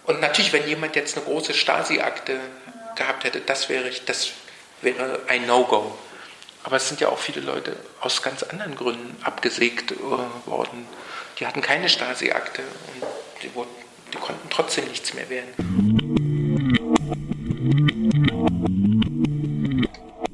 [0.05, 2.39] Und natürlich, wenn jemand jetzt eine große Stasi-Akte
[2.95, 4.31] gehabt hätte, das wäre, das
[4.81, 5.95] wäre ein No-Go.
[6.63, 9.95] Aber es sind ja auch viele Leute aus ganz anderen Gründen abgesägt äh,
[10.47, 10.87] worden.
[11.39, 13.03] Die hatten keine Stasi-Akte und
[13.43, 13.84] die wurden
[14.15, 15.49] die konnten trotzdem nichts mehr werden.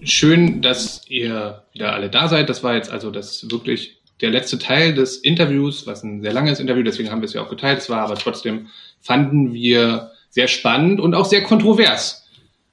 [0.04, 2.50] Schön, dass ihr wieder alle da seid.
[2.50, 6.60] Das war jetzt also das wirklich der letzte Teil des Interviews, was ein sehr langes
[6.60, 7.80] Interview, deswegen haben wir es ja auch geteilt.
[7.80, 8.68] Es war aber trotzdem
[9.00, 12.28] fanden wir sehr spannend und auch sehr kontrovers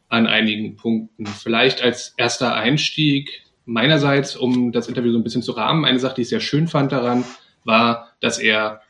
[0.08, 1.26] an einigen Punkten.
[1.26, 5.84] Vielleicht als erster Einstieg meinerseits, um das Interview so ein bisschen zu rahmen.
[5.84, 7.24] Eine Sache, die ich sehr schön fand daran,
[7.64, 8.82] war, dass er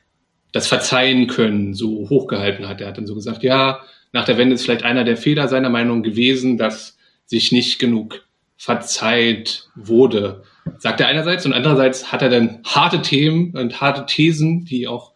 [0.53, 2.81] das Verzeihen können so hochgehalten hat.
[2.81, 3.81] Er hat dann so gesagt, ja,
[4.13, 8.27] nach der Wende ist vielleicht einer der Fehler seiner Meinung gewesen, dass sich nicht genug
[8.57, 10.43] verzeiht wurde.
[10.79, 15.13] Sagt er einerseits und andererseits hat er dann harte Themen und harte Thesen, die auch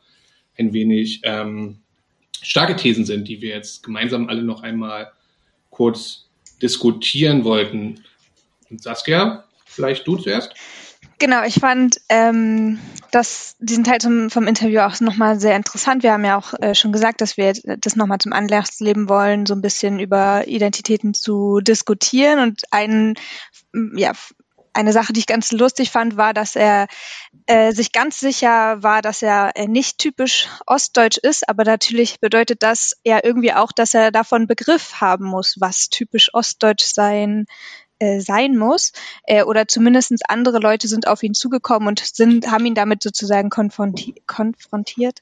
[0.59, 1.79] ein wenig ähm,
[2.43, 5.13] starke Thesen sind, die wir jetzt gemeinsam alle noch einmal
[5.71, 6.29] kurz
[6.61, 8.01] diskutieren wollten.
[8.71, 10.55] Und Saskia, vielleicht du zuerst?
[11.23, 12.81] Genau, ich fand ähm,
[13.13, 16.03] das, diesen Teil zum, vom Interview auch nochmal sehr interessant.
[16.03, 19.47] Wir haben ja auch äh, schon gesagt, dass wir das nochmal zum Anlass leben wollen,
[19.47, 22.41] so ein bisschen über Identitäten zu diskutieren.
[22.41, 23.15] Und ein,
[23.95, 24.11] ja,
[24.73, 26.89] eine Sache, die ich ganz lustig fand, war, dass er
[27.47, 32.65] äh, sich ganz sicher war, dass er äh, nicht typisch ostdeutsch ist, aber natürlich bedeutet
[32.65, 37.47] das ja irgendwie auch, dass er davon Begriff haben muss, was typisch ostdeutsch sein
[38.03, 38.93] äh, sein muss.
[39.29, 43.49] Äh, oder zumindest andere Leute sind auf ihn zugekommen und sind, haben ihn damit sozusagen
[43.49, 45.21] konfronti konfrontiert.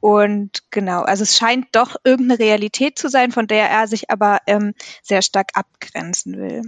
[0.00, 4.40] Und genau, also es scheint doch irgendeine Realität zu sein, von der er sich aber
[4.46, 6.62] ähm, sehr stark abgrenzen will.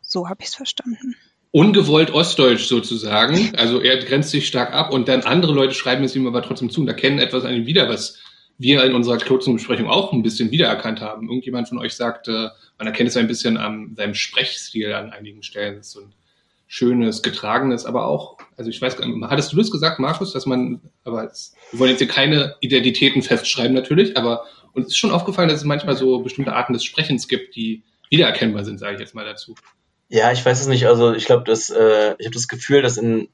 [0.00, 1.16] So habe ich es verstanden.
[1.50, 3.52] Ungewollt ostdeutsch sozusagen.
[3.56, 6.70] Also er grenzt sich stark ab und dann andere Leute schreiben es ihm aber trotzdem
[6.70, 8.20] zu und erkennen etwas an ihm wieder, was
[8.58, 11.28] wir in unserer Klotzungbesprechung auch ein bisschen wiedererkannt haben.
[11.28, 15.76] Irgendjemand von euch sagte, man erkennt es ein bisschen an seinem Sprechstil an einigen Stellen.
[15.76, 16.14] Das ist so ein
[16.66, 21.24] schönes, getragenes, aber auch, also ich weiß, hattest du das gesagt, Markus, dass man, aber
[21.24, 25.58] es, wir wollen jetzt hier keine Identitäten festschreiben natürlich, aber uns ist schon aufgefallen, dass
[25.58, 29.24] es manchmal so bestimmte Arten des Sprechens gibt, die wiedererkennbar sind, sage ich jetzt mal
[29.24, 29.54] dazu.
[30.08, 30.86] Ja, ich weiß es nicht.
[30.86, 33.28] Also ich glaube, dass äh, ich habe das Gefühl, dass in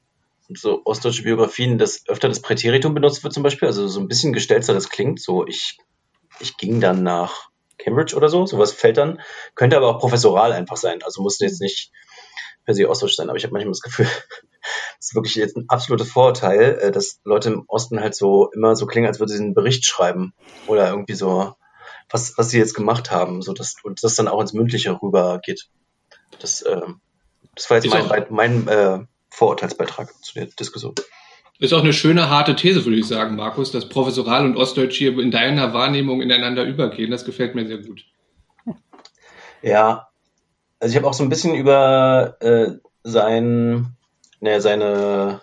[0.55, 4.33] so ostdeutsche Biografien, dass öfter das Präteritum benutzt wird zum Beispiel, also so ein bisschen
[4.33, 5.77] gestelzer das klingt, so ich,
[6.39, 9.21] ich ging dann nach Cambridge oder so, sowas fällt dann,
[9.55, 11.91] könnte aber auch professoral einfach sein, also muss jetzt nicht
[12.65, 14.05] per se Ostdeutsch sein, aber ich habe manchmal das Gefühl,
[14.97, 18.75] das ist wirklich jetzt ein absolutes Vorurteil, äh, dass Leute im Osten halt so immer
[18.75, 20.33] so klingen, als würde sie einen Bericht schreiben
[20.67, 21.55] oder irgendwie so,
[22.09, 25.69] was, was sie jetzt gemacht haben, so dass, und das dann auch ins Mündliche rübergeht.
[26.39, 26.81] Das, äh,
[27.55, 28.99] das war jetzt ist mein, mein äh,
[29.31, 30.93] Vorurteilsbeitrag zu der Diskussion.
[31.59, 35.17] Ist auch eine schöne, harte These, würde ich sagen, Markus, dass Professoral und Ostdeutsch hier
[35.19, 37.11] in deiner Wahrnehmung ineinander übergehen.
[37.11, 38.03] Das gefällt mir sehr gut.
[39.61, 40.09] Ja,
[40.79, 42.71] also ich habe auch so ein bisschen über äh,
[43.03, 43.95] sein,
[44.39, 45.41] ne, seine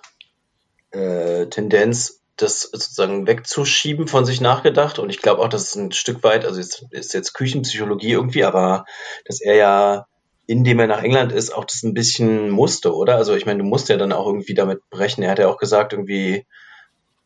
[0.90, 4.98] äh, Tendenz, das sozusagen wegzuschieben von sich nachgedacht.
[4.98, 8.44] Und ich glaube auch, dass es ein Stück weit, also es ist jetzt Küchenpsychologie irgendwie,
[8.44, 8.84] aber
[9.24, 10.06] dass er ja
[10.48, 13.16] indem er nach England ist, auch das ein bisschen musste, oder?
[13.16, 15.22] Also ich meine, du musst ja dann auch irgendwie damit brechen.
[15.22, 16.46] Er hat ja auch gesagt, irgendwie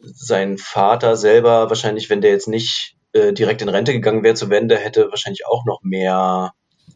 [0.01, 4.51] sein Vater selber wahrscheinlich, wenn der jetzt nicht äh, direkt in Rente gegangen wäre zur
[4.51, 6.51] Wende, hätte wahrscheinlich auch noch mehr,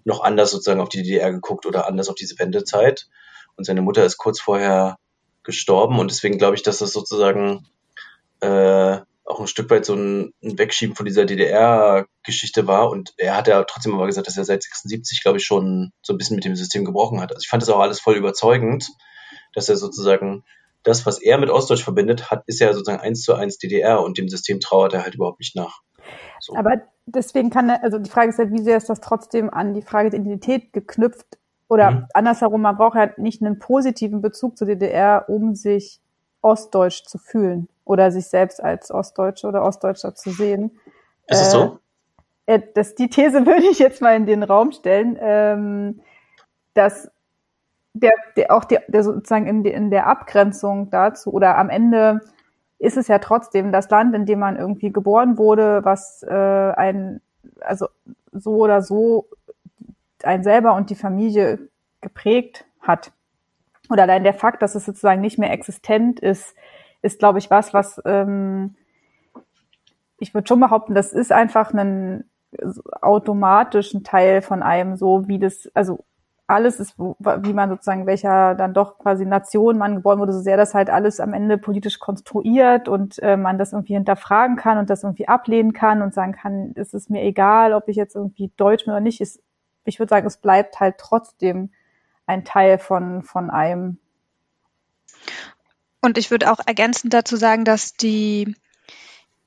[0.04, 3.06] noch anders sozusagen auf die DDR geguckt oder anders auf diese Wendezeit.
[3.54, 4.96] Und seine Mutter ist kurz vorher
[5.44, 7.68] gestorben und deswegen glaube ich, dass das sozusagen
[8.40, 12.90] äh, auch ein Stück weit so ein, ein Wegschieben von dieser DDR-Geschichte war.
[12.90, 16.14] Und er hat ja trotzdem aber gesagt, dass er seit 76, glaube ich, schon so
[16.14, 17.32] ein bisschen mit dem System gebrochen hat.
[17.32, 18.88] Also ich fand das auch alles voll überzeugend,
[19.52, 20.44] dass er sozusagen
[20.84, 24.18] das, was er mit Ostdeutsch verbindet, hat, ist ja sozusagen eins zu eins DDR und
[24.18, 25.80] dem System trauert er halt überhaupt nicht nach.
[26.38, 26.54] So.
[26.54, 29.74] Aber deswegen kann er, also die Frage ist ja, wie sehr ist das trotzdem an
[29.74, 31.38] die Frage der Identität geknüpft?
[31.68, 32.06] Oder mhm.
[32.14, 36.00] andersherum, man braucht ja nicht einen positiven Bezug zur DDR, um sich
[36.42, 40.78] ostdeutsch zu fühlen oder sich selbst als Ostdeutsche oder Ostdeutscher zu sehen.
[41.28, 41.78] Ist es so?
[42.44, 46.00] Äh, das, die These würde ich jetzt mal in den Raum stellen, ähm,
[46.74, 47.10] dass
[47.94, 52.20] der, der auch der, der sozusagen in, in der Abgrenzung dazu oder am Ende
[52.78, 57.22] ist es ja trotzdem das Land, in dem man irgendwie geboren wurde, was äh, ein,
[57.60, 57.88] also
[58.32, 59.28] so oder so
[60.22, 61.70] ein selber und die Familie
[62.02, 63.12] geprägt hat.
[63.88, 66.54] Oder allein der Fakt, dass es sozusagen nicht mehr existent ist,
[67.02, 68.76] ist, glaube ich, was, was ähm,
[70.18, 72.24] ich würde schon behaupten, das ist einfach ein
[73.02, 76.04] automatischen Teil von einem, so wie das, also
[76.46, 80.56] alles ist, wie man sozusagen, welcher dann doch quasi Nation man geboren wurde, so sehr
[80.56, 84.88] das halt alles am Ende politisch konstruiert und äh, man das irgendwie hinterfragen kann und
[84.88, 88.52] das irgendwie ablehnen kann und sagen kann, es ist mir egal, ob ich jetzt irgendwie
[88.56, 89.42] Deutsch bin oder nicht, ist,
[89.84, 91.70] ich würde sagen, es bleibt halt trotzdem
[92.26, 93.98] ein Teil von, von einem.
[96.06, 98.54] Und ich würde auch ergänzend dazu sagen, dass die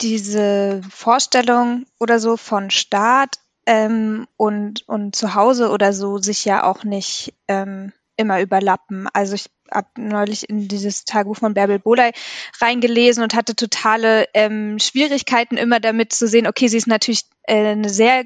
[0.01, 6.65] diese Vorstellung oder so von Staat ähm, und, und zu Hause oder so sich ja
[6.65, 9.07] auch nicht ähm, immer überlappen.
[9.13, 12.11] Also ich habe neulich in dieses Tagebuch von Bärbel Boley
[12.59, 17.71] reingelesen und hatte totale ähm, Schwierigkeiten immer damit zu sehen, okay, sie ist natürlich äh,
[17.71, 18.25] eine sehr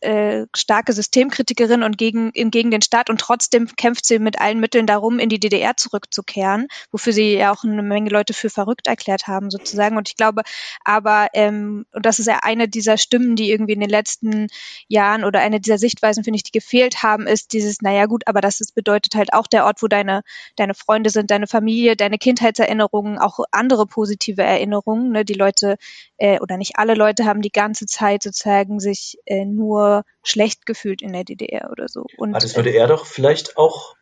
[0.00, 4.86] äh, starke Systemkritikerin und gegen, gegen den Staat und trotzdem kämpft sie mit allen Mitteln
[4.86, 9.26] darum, in die DDR zurückzukehren, wofür sie ja auch eine Menge Leute für verrückt erklärt
[9.26, 9.96] haben sozusagen.
[9.96, 10.42] Und ich glaube,
[10.84, 14.46] aber, ähm, und das ist ja eine dieser Stimmen, die irgendwie in den letzten
[14.86, 18.40] Jahren oder eine dieser Sichtweisen, finde ich, die gefehlt haben, ist dieses, naja gut, aber
[18.40, 20.22] das ist, bedeutet halt auch der Ort, wo deine,
[20.54, 25.12] deine Freunde sind, deine Familie, deine Kindheitserinnerungen, auch andere positive Erinnerungen.
[25.12, 25.24] Ne?
[25.24, 25.76] Die Leute
[26.16, 31.02] äh, oder nicht alle Leute haben die ganze Zeit sozusagen sich äh, nur schlecht gefühlt
[31.02, 32.04] in der DDR oder so.
[32.16, 33.94] Und, ah, das würde er doch vielleicht auch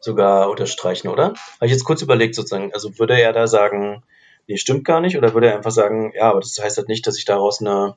[0.00, 1.34] sogar unterstreichen, oder?
[1.56, 2.72] Habe ich jetzt kurz überlegt sozusagen.
[2.74, 4.02] Also würde er da sagen,
[4.46, 7.06] nee, stimmt gar nicht, oder würde er einfach sagen, ja, aber das heißt halt nicht,
[7.06, 7.96] dass ich daraus eine,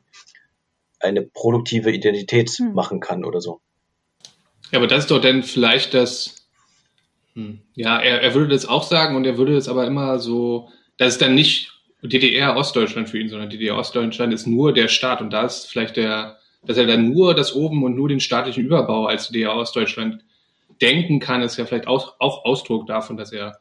[1.00, 2.74] eine produktive Identität hm.
[2.74, 3.60] machen kann oder so.
[4.72, 6.47] Ja, aber das ist doch dann vielleicht das,
[7.76, 11.14] ja, er, er würde das auch sagen und er würde das aber immer so, dass
[11.14, 11.72] es dann nicht
[12.02, 16.78] DDR-Ostdeutschland für ihn, sondern DDR-Ostdeutschland ist nur der Staat und da ist vielleicht der, dass
[16.78, 20.24] er dann nur das oben und nur den staatlichen Überbau als DDR-Ostdeutschland
[20.82, 23.60] denken kann, ist ja vielleicht auch, auch Ausdruck davon, dass er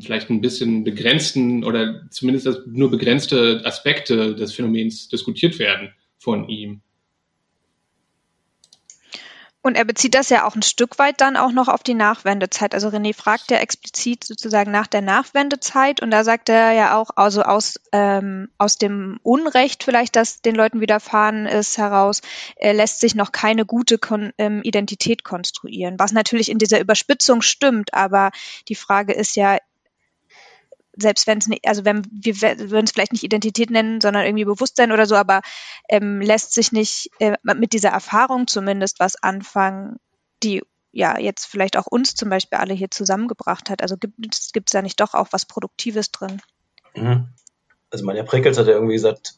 [0.00, 6.82] vielleicht ein bisschen begrenzten oder zumindest nur begrenzte Aspekte des Phänomens diskutiert werden von ihm.
[9.68, 12.72] Und er bezieht das ja auch ein Stück weit dann auch noch auf die Nachwendezeit.
[12.72, 17.10] Also René fragt ja explizit sozusagen nach der Nachwendezeit und da sagt er ja auch,
[17.16, 22.22] also aus, ähm, aus dem Unrecht vielleicht, das den Leuten widerfahren ist, heraus,
[22.56, 25.98] äh, lässt sich noch keine gute Kon ähm, Identität konstruieren.
[25.98, 28.30] Was natürlich in dieser Überspitzung stimmt, aber
[28.68, 29.58] die Frage ist ja,
[31.00, 34.44] selbst wenn es nicht, also wenn wir würden es vielleicht nicht Identität nennen, sondern irgendwie
[34.44, 35.40] Bewusstsein oder so, aber
[35.88, 39.96] ähm, lässt sich nicht äh, mit dieser Erfahrung zumindest was anfangen,
[40.42, 43.82] die ja jetzt vielleicht auch uns zum Beispiel alle hier zusammengebracht hat.
[43.82, 46.40] Also gibt es da nicht doch auch was Produktives drin?
[46.94, 47.28] Mhm.
[47.90, 49.34] Also Manja Prickels hat ja irgendwie gesagt,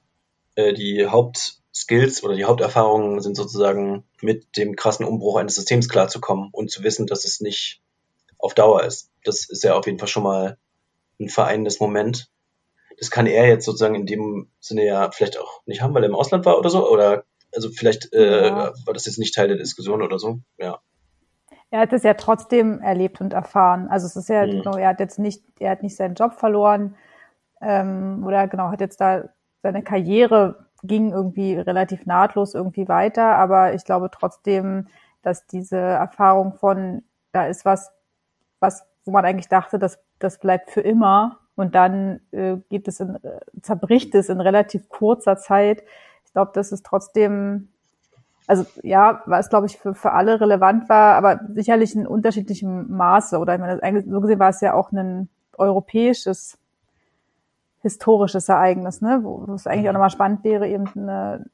[0.55, 5.89] äh, die Haupt Hauptskills oder die Haupterfahrungen sind sozusagen mit dem krassen Umbruch eines Systems
[5.89, 7.81] klarzukommen und zu wissen, dass es nicht
[8.39, 9.11] auf Dauer ist.
[9.25, 10.59] Das ist ja auf jeden Fall schon mal
[11.21, 12.31] ein vereinendes Moment.
[12.99, 16.09] Das kann er jetzt sozusagen in dem Sinne ja vielleicht auch nicht haben, weil er
[16.09, 16.91] im Ausland war oder so.
[16.91, 18.73] Oder also vielleicht äh, ja.
[18.85, 20.41] war das jetzt nicht Teil der Diskussion oder so.
[20.59, 20.81] Ja.
[21.71, 23.89] Er hat es ja trotzdem erlebt und erfahren.
[23.89, 24.63] Also es ist ja, mhm.
[24.63, 26.97] genau, er hat jetzt nicht, er hat nicht seinen Job verloren
[27.61, 29.29] ähm, oder genau hat jetzt da
[29.63, 34.89] seine Karriere ging irgendwie relativ nahtlos irgendwie weiter, aber ich glaube trotzdem,
[35.23, 37.03] dass diese Erfahrung von
[37.33, 37.93] da ist was,
[38.61, 43.01] was wo man eigentlich dachte, das das bleibt für immer und dann äh, geht es
[43.01, 43.19] in,
[43.63, 45.83] zerbricht es in relativ kurzer Zeit.
[46.25, 47.69] Ich glaube, das ist trotzdem
[48.51, 53.39] also ja, was glaube ich für, für alle relevant war, aber sicherlich in unterschiedlichem Maße.
[53.39, 56.59] Oder ich meine, so gesehen war es ja auch ein europäisches
[57.81, 59.21] historisches Ereignis, ne?
[59.23, 61.47] wo, wo es eigentlich auch nochmal spannend wäre, eben eine,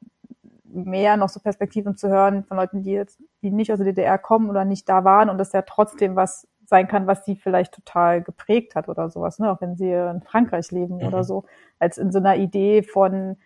[0.65, 4.17] mehr noch so Perspektiven zu hören von Leuten, die jetzt, die nicht aus der DDR
[4.17, 7.73] kommen oder nicht da waren und das ja trotzdem was sein kann, was sie vielleicht
[7.73, 9.51] total geprägt hat oder sowas, ne?
[9.51, 11.07] auch wenn sie in Frankreich leben mhm.
[11.07, 11.45] oder so,
[11.79, 13.37] als in so einer Idee von,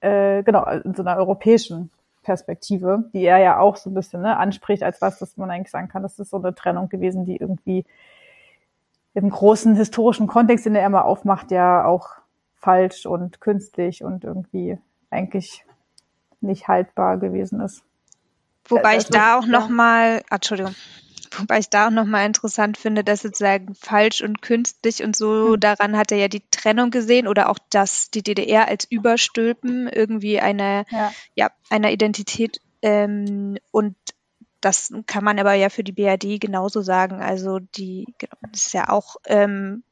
[0.00, 1.90] äh, genau, in so einer europäischen
[2.22, 5.70] Perspektive, die er ja auch so ein bisschen ne, anspricht, als was, dass man eigentlich
[5.70, 7.84] sagen kann, das ist so eine Trennung gewesen, die irgendwie
[9.14, 12.10] im großen historischen Kontext, den er immer aufmacht, ja auch
[12.54, 14.78] falsch und künstlich und irgendwie
[15.10, 15.66] eigentlich
[16.40, 17.84] nicht haltbar gewesen ist.
[18.68, 20.74] Wobei ich da auch noch mal, ah, Entschuldigung,
[21.38, 25.60] Wobei ich da auch nochmal interessant finde, dass sozusagen falsch und künstlich und so, mhm.
[25.60, 30.40] daran hat er ja die Trennung gesehen oder auch, dass die DDR als Überstülpen irgendwie
[30.40, 33.96] eine, ja, ja einer Identität ähm, und
[34.60, 37.20] das kann man aber ja für die BRD genauso sagen.
[37.20, 39.82] Also die genau, das ist ja auch ähm,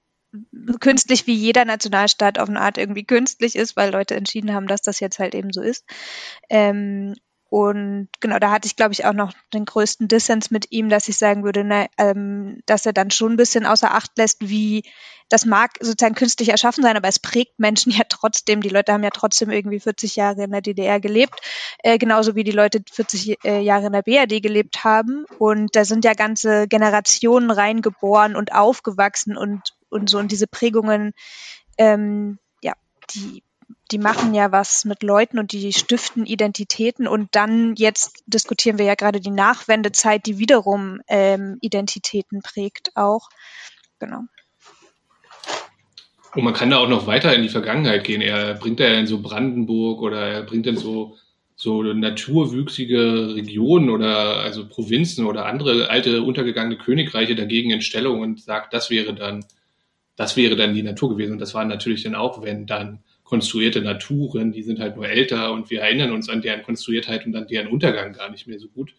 [0.79, 4.81] künstlich wie jeder Nationalstaat auf eine Art irgendwie künstlich ist, weil Leute entschieden haben, dass
[4.81, 5.85] das jetzt halt eben so ist.
[6.49, 7.15] Ähm,
[7.51, 11.09] und genau, da hatte ich, glaube ich, auch noch den größten Dissens mit ihm, dass
[11.09, 14.85] ich sagen würde, ne, ähm, dass er dann schon ein bisschen außer Acht lässt, wie
[15.29, 18.63] das mag sozusagen künstlich erschaffen sein, aber es prägt Menschen ja trotzdem.
[18.63, 21.41] Die Leute haben ja trotzdem irgendwie 40 Jahre in der DDR gelebt,
[21.81, 25.25] äh, genauso wie die Leute 40 äh, Jahre in der BRD gelebt haben.
[25.41, 30.19] Und da sind ja ganze Generationen reingeboren und aufgewachsen und, und so.
[30.19, 31.15] Und diese Prägungen,
[31.79, 32.75] ähm, ja,
[33.13, 33.43] die
[33.91, 38.85] die machen ja was mit Leuten und die stiften Identitäten und dann jetzt diskutieren wir
[38.85, 43.29] ja gerade die Nachwendezeit, die wiederum ähm, Identitäten prägt auch.
[43.99, 44.21] Genau.
[46.35, 48.21] Und man kann da auch noch weiter in die Vergangenheit gehen.
[48.21, 51.17] Er bringt ja in so Brandenburg oder er bringt in so,
[51.57, 58.41] so naturwüchsige Regionen oder also Provinzen oder andere alte untergegangene Königreiche dagegen in Stellung und
[58.41, 59.45] sagt, das wäre dann,
[60.15, 61.33] das wäre dann die Natur gewesen.
[61.33, 65.53] Und das war natürlich dann auch, wenn dann konstruierte Naturen, die sind halt nur älter
[65.53, 68.67] und wir erinnern uns an deren Konstruiertheit und an deren Untergang gar nicht mehr so
[68.67, 68.93] gut.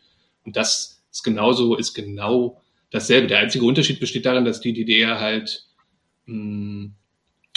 [0.45, 3.27] Und das ist genauso, ist genau dasselbe.
[3.27, 5.65] Der einzige Unterschied besteht darin, dass die DDR halt
[6.27, 6.93] mh, hm,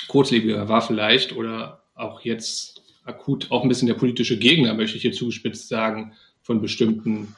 [0.09, 5.03] kurzlebiger war vielleicht oder auch jetzt akut auch ein bisschen der politische Gegner, möchte ich
[5.03, 7.37] hier zugespitzt sagen, von bestimmten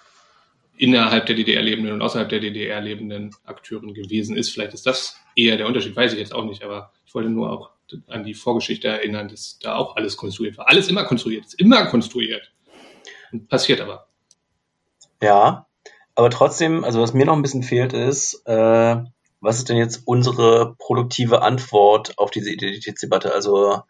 [0.79, 4.49] innerhalb der DDR lebenden und außerhalb der DDR lebenden Akteuren gewesen ist.
[4.49, 7.53] Vielleicht ist das eher der Unterschied, weiß ich jetzt auch nicht, aber ich wollte nur
[7.53, 7.76] auch
[8.09, 10.69] an die Vorgeschichte erinnern, dass da auch alles konstruiert war.
[10.69, 12.53] Alles immer konstruiert, ist immer konstruiert.
[13.49, 14.09] Passiert aber.
[15.23, 15.67] Ja,
[16.15, 18.97] aber trotzdem, also was mir noch ein bisschen fehlt, ist, äh,
[19.41, 23.33] was ist denn jetzt unsere produktive Antwort auf diese Identitätsdebatte?
[23.33, 23.81] Also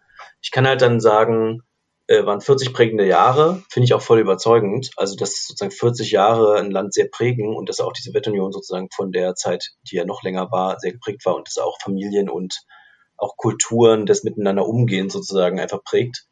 [0.43, 1.63] ich kann halt dann sagen,
[2.09, 4.91] äh, waren 40 prägende Jahre, finde ich auch voll überzeugend.
[4.97, 8.89] Also dass sozusagen 40 Jahre ein Land sehr prägen und dass auch diese Wettunion sozusagen
[8.95, 12.29] von der Zeit, die ja noch länger war, sehr geprägt war und dass auch Familien
[12.29, 12.61] und
[13.17, 16.27] auch Kulturen des Miteinander umgehen sozusagen einfach prägt,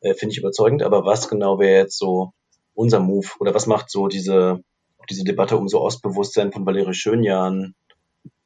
[0.00, 0.82] äh, finde ich überzeugend.
[0.82, 2.32] Aber was genau wäre jetzt so
[2.74, 4.62] unser Move oder was macht so diese,
[5.10, 7.74] diese Debatte um so Ostbewusstsein von Valerie Schönjahren?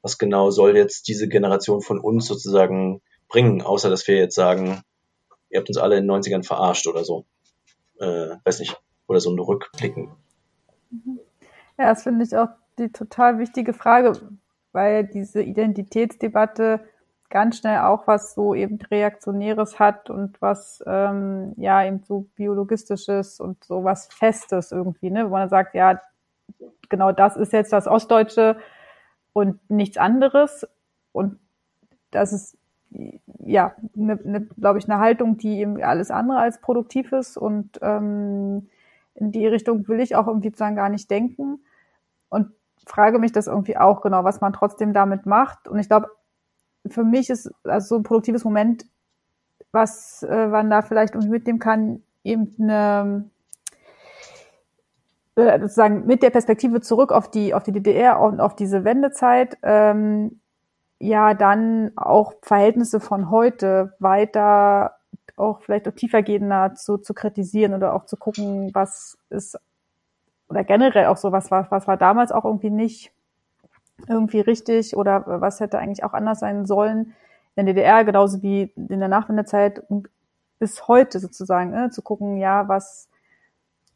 [0.02, 4.82] Was genau soll jetzt diese Generation von uns sozusagen bringen, außer dass wir jetzt sagen,
[5.50, 7.24] ihr habt uns alle in den 90ern verarscht oder so.
[7.98, 8.76] Äh, weiß nicht.
[9.06, 10.10] Oder so ein Rückblicken.
[11.78, 14.12] Ja, das finde ich auch die total wichtige Frage,
[14.72, 16.80] weil diese Identitätsdebatte
[17.32, 23.40] ganz schnell auch was so eben Reaktionäres hat und was ähm, ja eben so biologistisches
[23.40, 25.24] und so was Festes irgendwie, ne?
[25.24, 26.00] Wo man sagt, ja,
[26.90, 28.58] genau das ist jetzt das Ostdeutsche
[29.32, 30.68] und nichts anderes.
[31.12, 31.38] Und
[32.10, 32.58] das ist
[33.38, 37.38] ja, ne, ne, glaube ich, eine Haltung, die eben alles andere als produktiv ist.
[37.38, 38.68] Und ähm,
[39.14, 41.64] in die Richtung will ich auch irgendwie sozusagen gar nicht denken.
[42.28, 42.50] Und
[42.86, 45.66] frage mich das irgendwie auch genau, was man trotzdem damit macht.
[45.66, 46.10] Und ich glaube,
[46.88, 48.84] für mich ist also so ein produktives Moment,
[49.72, 53.30] was äh, man da vielleicht irgendwie mitnehmen kann, eben eine
[55.34, 59.56] äh, sozusagen mit der Perspektive zurück auf die auf die DDR und auf diese Wendezeit
[59.62, 60.40] ähm,
[60.98, 64.96] ja dann auch Verhältnisse von heute weiter
[65.36, 69.58] auch vielleicht auch tiefergehender zu, zu kritisieren oder auch zu gucken, was ist
[70.48, 73.12] oder generell auch so was war was war damals auch irgendwie nicht
[74.08, 77.14] irgendwie richtig oder was hätte eigentlich auch anders sein sollen
[77.54, 79.82] in der DDR genauso wie in der Nachwendezeit
[80.58, 83.08] bis heute sozusagen ne, zu gucken ja was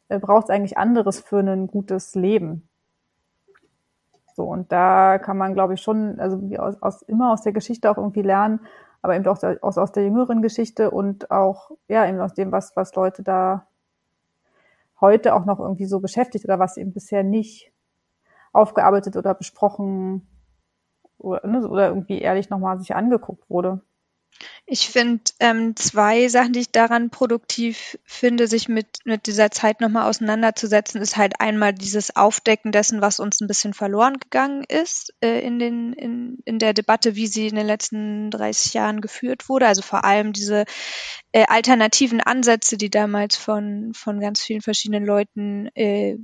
[0.09, 2.67] äh, braucht es eigentlich anderes für ein gutes Leben.
[4.35, 7.89] So, und da kann man, glaube ich, schon, also aus, aus, immer aus der Geschichte
[7.89, 8.61] auch irgendwie lernen,
[9.01, 12.75] aber eben auch aus, aus der jüngeren Geschichte und auch, ja, eben aus dem, was,
[12.75, 13.67] was Leute da
[15.01, 17.71] heute auch noch irgendwie so beschäftigt oder was eben bisher nicht
[18.57, 20.27] aufgearbeitet oder besprochen
[21.17, 23.81] oder, ne, oder irgendwie ehrlich nochmal sich angeguckt wurde.
[24.65, 29.81] Ich finde ähm, zwei Sachen, die ich daran produktiv finde, sich mit, mit dieser Zeit
[29.81, 35.13] nochmal auseinanderzusetzen, ist halt einmal dieses Aufdecken dessen, was uns ein bisschen verloren gegangen ist
[35.21, 39.49] äh, in, den, in, in der Debatte, wie sie in den letzten 30 Jahren geführt
[39.49, 39.67] wurde.
[39.67, 40.65] Also vor allem diese
[41.31, 46.17] äh, alternativen Ansätze, die damals von, von ganz vielen verschiedenen Leuten äh,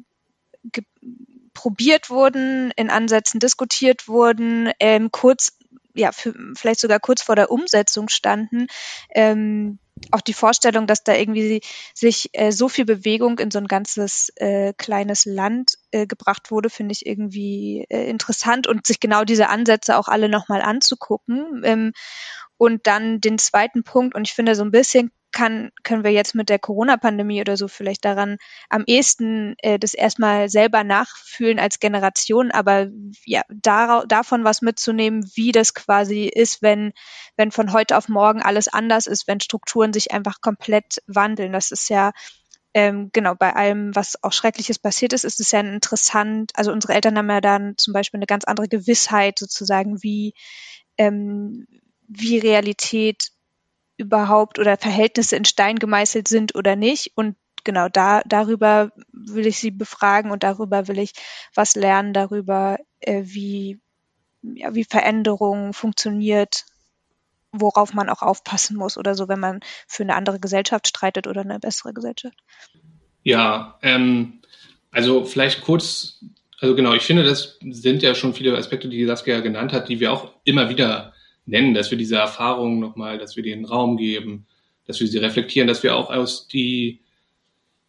[1.54, 5.58] probiert wurden, in Ansätzen diskutiert wurden, ähm, kurz
[5.95, 8.68] ja, für, vielleicht sogar kurz vor der Umsetzung standen,
[9.14, 9.80] ähm,
[10.12, 11.62] auch die Vorstellung, dass da irgendwie
[11.93, 16.70] sich äh, so viel Bewegung in so ein ganzes äh, kleines Land äh, gebracht wurde,
[16.70, 21.62] finde ich irgendwie äh, interessant und sich genau diese Ansätze auch alle nochmal anzugucken.
[21.64, 21.93] Ähm,
[22.58, 26.36] und dann den zweiten Punkt, und ich finde so ein bisschen kann, können wir jetzt
[26.36, 28.38] mit der Corona-Pandemie oder so vielleicht daran
[28.69, 32.88] am ehesten äh, das erstmal selber nachfühlen als Generation, aber
[33.25, 36.93] ja, da, davon was mitzunehmen, wie das quasi ist, wenn,
[37.36, 41.51] wenn von heute auf morgen alles anders ist, wenn Strukturen sich einfach komplett wandeln.
[41.51, 42.13] Das ist ja
[42.75, 46.51] ähm, genau, bei allem, was auch Schreckliches passiert ist, ist es ja interessant.
[46.55, 50.34] Also unsere Eltern haben ja dann zum Beispiel eine ganz andere Gewissheit sozusagen, wie,
[50.97, 51.67] ähm,
[52.07, 53.32] wie Realität
[54.04, 57.12] überhaupt oder Verhältnisse in Stein gemeißelt sind oder nicht.
[57.16, 61.14] Und genau da, darüber will ich sie befragen und darüber will ich
[61.56, 63.80] was lernen, darüber, äh, wie,
[64.41, 66.66] ja, wie Veränderung funktioniert,
[67.51, 71.41] worauf man auch aufpassen muss oder so, wenn man für eine andere Gesellschaft streitet oder
[71.41, 72.38] eine bessere Gesellschaft.
[73.24, 74.41] Ja, ähm,
[74.91, 76.24] also vielleicht kurz,
[76.60, 79.99] also genau, ich finde, das sind ja schon viele Aspekte, die Saskia genannt hat, die
[79.99, 81.12] wir auch immer wieder
[81.45, 84.45] nennen, dass wir diese Erfahrungen nochmal, dass wir denen Raum geben,
[84.85, 86.99] dass wir sie reflektieren, dass wir auch aus die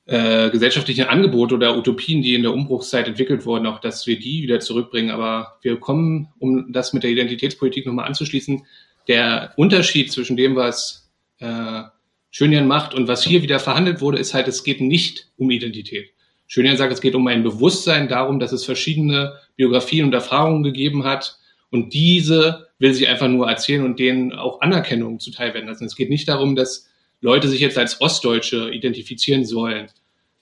[0.06, 4.42] äh, gesellschaftlichen Angebote oder Utopien, die in der Umbruchszeit entwickelt wurden, auch dass wir die
[4.42, 5.10] wieder zurückbringen.
[5.10, 8.66] Aber wir kommen, um das mit der Identitätspolitik nochmal anzuschließen,
[9.08, 11.82] der Unterschied zwischen dem, was äh,
[12.30, 16.10] Schönjan macht und was hier wieder verhandelt wurde, ist halt, es geht nicht um Identität.
[16.46, 21.04] Schönjan sagt, es geht um ein Bewusstsein darum, dass es verschiedene Biografien und Erfahrungen gegeben
[21.04, 21.38] hat
[21.74, 25.84] und diese will sie einfach nur erzählen und denen auch Anerkennung zuteil werden lassen.
[25.84, 26.88] Es geht nicht darum, dass
[27.20, 29.88] Leute sich jetzt als Ostdeutsche identifizieren sollen.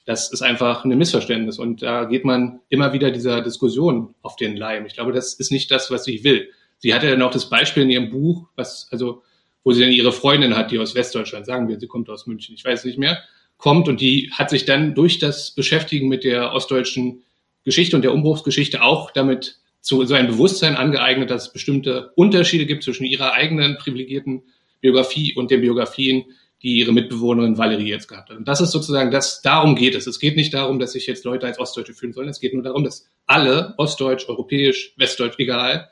[0.05, 4.59] Das ist einfach ein Missverständnis und da geht man immer wieder dieser Diskussion auf den
[4.59, 4.85] Leim.
[4.85, 6.51] Ich glaube, das ist nicht das, was sie will.
[6.77, 9.23] Sie hatte ja noch das Beispiel in ihrem Buch, was, also,
[9.65, 12.55] wo sie dann ihre Freundin hat, die aus Westdeutschland, sagen wir, sie kommt aus München,
[12.55, 13.23] ich weiß nicht mehr,
[13.57, 17.23] kommt und die hat sich dann durch das Beschäftigen mit der ostdeutschen
[17.65, 22.67] Geschichte und der Umbruchsgeschichte auch damit so, so ein Bewusstsein angeeignet, dass es bestimmte Unterschiede
[22.67, 24.45] gibt zwischen ihrer eigenen privilegierten
[24.81, 26.25] Biografie und den Biografien,
[26.63, 28.37] die ihre Mitbewohnerin Valerie jetzt gehabt hat.
[28.37, 30.07] Und das ist sozusagen das, darum geht es.
[30.07, 32.29] Es geht nicht darum, dass sich jetzt Leute als Ostdeutsche fühlen sollen.
[32.29, 35.89] Es geht nur darum, dass alle, Ostdeutsch, Europäisch, Westdeutsch, egal,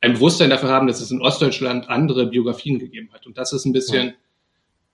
[0.00, 3.26] ein Bewusstsein dafür haben, dass es in Ostdeutschland andere Biografien gegeben hat.
[3.26, 4.12] Und das ist ein bisschen ja.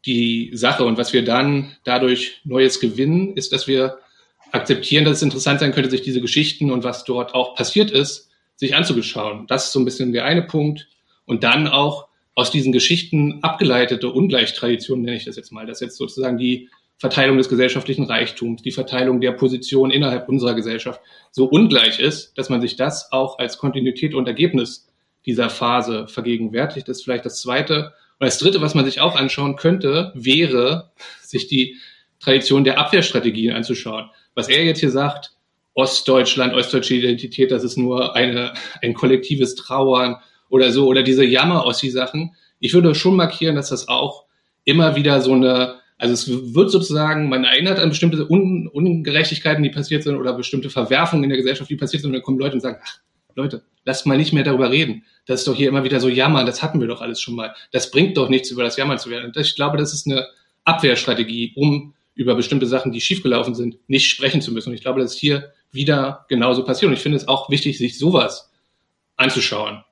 [0.06, 0.84] die Sache.
[0.84, 3.98] Und was wir dann dadurch Neues gewinnen, ist, dass wir
[4.50, 8.29] akzeptieren, dass es interessant sein könnte, sich diese Geschichten und was dort auch passiert ist,
[8.60, 9.46] sich anzuschauen.
[9.46, 10.86] Das ist so ein bisschen der eine Punkt.
[11.24, 15.96] Und dann auch aus diesen Geschichten abgeleitete Ungleichtradition, nenne ich das jetzt mal, dass jetzt
[15.96, 21.00] sozusagen die Verteilung des gesellschaftlichen Reichtums, die Verteilung der Position innerhalb unserer Gesellschaft
[21.30, 24.86] so ungleich ist, dass man sich das auch als Kontinuität und Ergebnis
[25.24, 26.86] dieser Phase vergegenwärtigt.
[26.86, 27.94] Das ist vielleicht das Zweite.
[28.18, 30.90] Und das Dritte, was man sich auch anschauen könnte, wäre,
[31.22, 31.76] sich die
[32.18, 34.10] Tradition der Abwehrstrategien anzuschauen.
[34.34, 35.32] Was er jetzt hier sagt,
[35.74, 40.16] Ostdeutschland, ostdeutsche Identität, das ist nur eine, ein kollektives Trauern
[40.48, 42.34] oder so, oder diese Jammer-Ossi-Sachen.
[42.58, 44.24] Ich würde schon markieren, dass das auch
[44.64, 49.70] immer wieder so eine, also es wird sozusagen, man erinnert an bestimmte Un Ungerechtigkeiten, die
[49.70, 52.54] passiert sind, oder bestimmte Verwerfungen in der Gesellschaft, die passiert sind, und dann kommen Leute
[52.54, 52.98] und sagen, ach,
[53.36, 55.04] Leute, lasst mal nicht mehr darüber reden.
[55.26, 57.54] Das ist doch hier immer wieder so jammern, das hatten wir doch alles schon mal.
[57.70, 59.26] Das bringt doch nichts, über das Jammern zu werden.
[59.26, 60.26] Und ich glaube, das ist eine
[60.64, 64.70] Abwehrstrategie, um über bestimmte Sachen, die schiefgelaufen sind, nicht sprechen zu müssen.
[64.70, 66.88] Und ich glaube, das ist hier wieder genauso passiert.
[66.88, 68.50] Und ich finde es auch wichtig, sich sowas
[69.16, 69.84] anzuschauen.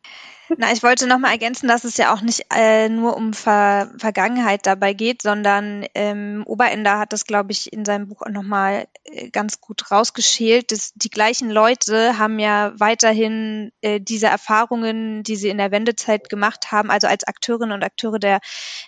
[0.57, 3.91] Na, ich wollte noch mal ergänzen, dass es ja auch nicht äh, nur um Ver
[3.99, 8.43] Vergangenheit dabei geht, sondern ähm, Oberender hat das, glaube ich, in seinem Buch auch noch
[8.43, 10.73] mal äh, ganz gut rausgeschält.
[10.73, 16.31] Dass die gleichen Leute haben ja weiterhin äh, diese Erfahrungen, die sie in der Wendezeit
[16.31, 18.41] gemacht haben, also als Akteurinnen und Akteure der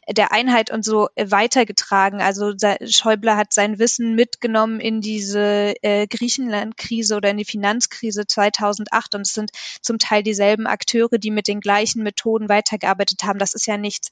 [0.08, 2.22] der Einheit und so äh, weitergetragen.
[2.22, 2.54] Also
[2.86, 9.20] Schäuble hat sein Wissen mitgenommen in diese äh, Griechenland-Krise oder in die Finanzkrise 2008 und
[9.22, 9.50] es sind
[9.82, 13.38] zum Teil dieselben Akteure, die mit den gleichen Methoden weitergearbeitet haben.
[13.38, 14.10] Das ist ja nichts,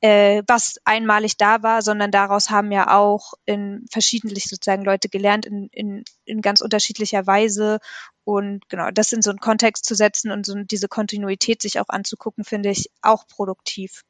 [0.00, 5.46] äh, was einmalig da war, sondern daraus haben ja auch in verschiedentlich sozusagen Leute gelernt
[5.46, 7.78] in, in, in ganz unterschiedlicher Weise.
[8.24, 11.88] Und genau, das in so einen Kontext zu setzen und so diese Kontinuität sich auch
[11.88, 14.02] anzugucken, finde ich auch produktiv.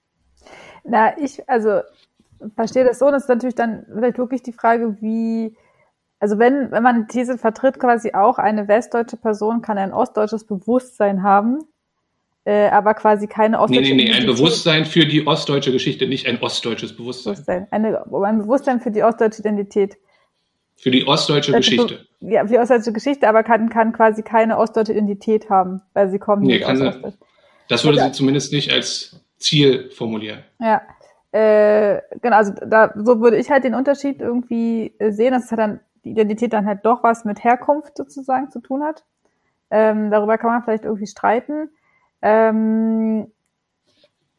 [0.84, 1.82] Na, ich, also
[2.54, 5.56] verstehe das so, das ist natürlich dann vielleicht wirklich die Frage, wie,
[6.18, 11.22] also wenn, wenn man diese vertritt, quasi auch eine westdeutsche Person kann ein ostdeutsches Bewusstsein
[11.22, 11.60] haben,
[12.44, 16.26] äh, aber quasi keine ostdeutsche Nee, nee, nee, ein Bewusstsein für die ostdeutsche Geschichte, nicht
[16.26, 17.34] ein ostdeutsches Bewusstsein.
[17.34, 17.66] Bewusstsein.
[17.70, 19.98] Eine, ein Bewusstsein für die ostdeutsche Identität.
[20.76, 22.06] Für die ostdeutsche Geschichte.
[22.20, 26.18] Ja, für die ostdeutsche Geschichte, aber kann, kann quasi keine ostdeutsche Identität haben, weil sie
[26.18, 27.16] kommt nee, nicht kann aus Ostdeutsch.
[27.68, 28.06] Das würde ja.
[28.06, 30.42] sie zumindest nicht als Ziel formulieren.
[30.58, 30.82] Ja.
[31.32, 35.50] Äh, genau, also da, so würde ich halt den Unterschied irgendwie äh, sehen, dass es
[35.50, 39.04] halt dann die Identität dann halt doch was mit Herkunft sozusagen zu tun hat.
[39.70, 41.70] Ähm, darüber kann man vielleicht irgendwie streiten.
[42.22, 43.32] Ähm,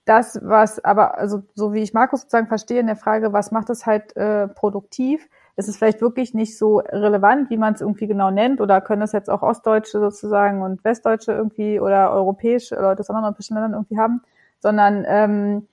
[0.05, 3.69] das, was aber, also so wie ich Markus sozusagen verstehe in der Frage, was macht
[3.69, 8.07] es halt äh, produktiv, ist es vielleicht wirklich nicht so relevant, wie man es irgendwie
[8.07, 13.01] genau nennt, oder können es jetzt auch Ostdeutsche sozusagen und Westdeutsche irgendwie oder europäische Leute
[13.01, 14.21] aus anderen europäischen Ländern irgendwie haben,
[14.59, 15.67] sondern ähm,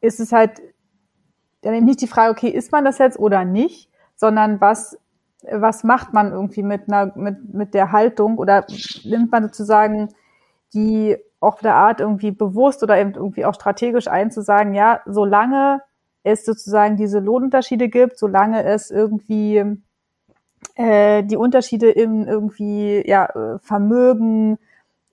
[0.00, 0.60] ist es halt
[1.62, 4.98] dann eben nicht die Frage, okay, ist man das jetzt oder nicht, sondern was
[5.50, 8.66] was macht man irgendwie mit einer mit mit der Haltung oder
[9.04, 10.10] nimmt man sozusagen
[10.74, 15.82] die auch der Art irgendwie bewusst oder eben irgendwie auch strategisch einzusagen, ja, solange
[16.22, 19.64] es sozusagen diese Lohnunterschiede gibt, solange es irgendwie
[20.74, 24.58] äh, die Unterschiede im irgendwie ja äh, Vermögen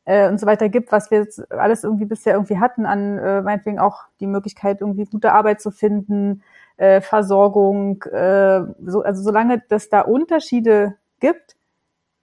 [0.05, 3.41] äh, und so weiter gibt, was wir jetzt alles irgendwie bisher irgendwie hatten an äh,
[3.41, 6.43] meinetwegen auch die Möglichkeit irgendwie gute Arbeit zu finden,
[6.77, 11.55] äh, Versorgung, äh, so, also solange das da Unterschiede gibt,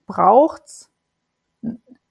[0.07, 0.91] braucht's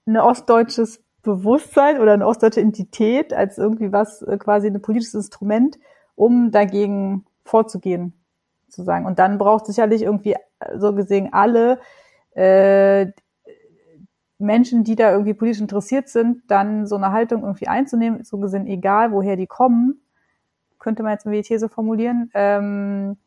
[0.05, 5.79] ein ostdeutsches Bewusstsein oder eine ostdeutsche Entität als irgendwie was, äh, quasi ein politisches Instrument,
[6.15, 8.13] um dagegen vorzugehen,
[8.67, 9.05] sozusagen.
[9.05, 11.79] Und dann braucht sicherlich irgendwie äh, so gesehen alle
[12.31, 13.07] äh,
[14.37, 18.67] Menschen, die da irgendwie politisch interessiert sind, dann so eine Haltung irgendwie einzunehmen, so gesehen
[18.67, 20.01] egal, woher die kommen,
[20.79, 22.29] könnte man jetzt mal die These formulieren.
[22.33, 23.17] Ähm,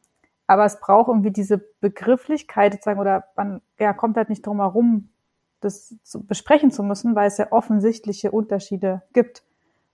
[0.46, 5.08] aber es braucht irgendwie diese Begrifflichkeit sozusagen, oder man ja, kommt halt nicht drum herum,
[5.60, 9.42] das zu besprechen zu müssen, weil es ja offensichtliche Unterschiede gibt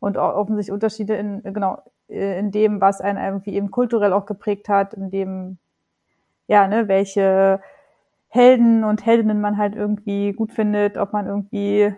[0.00, 4.94] und offensichtlich Unterschiede in genau in dem, was einen irgendwie eben kulturell auch geprägt hat,
[4.94, 5.58] in dem
[6.46, 7.60] ja ne welche
[8.28, 11.94] Helden und Heldinnen man halt irgendwie gut findet, ob man irgendwie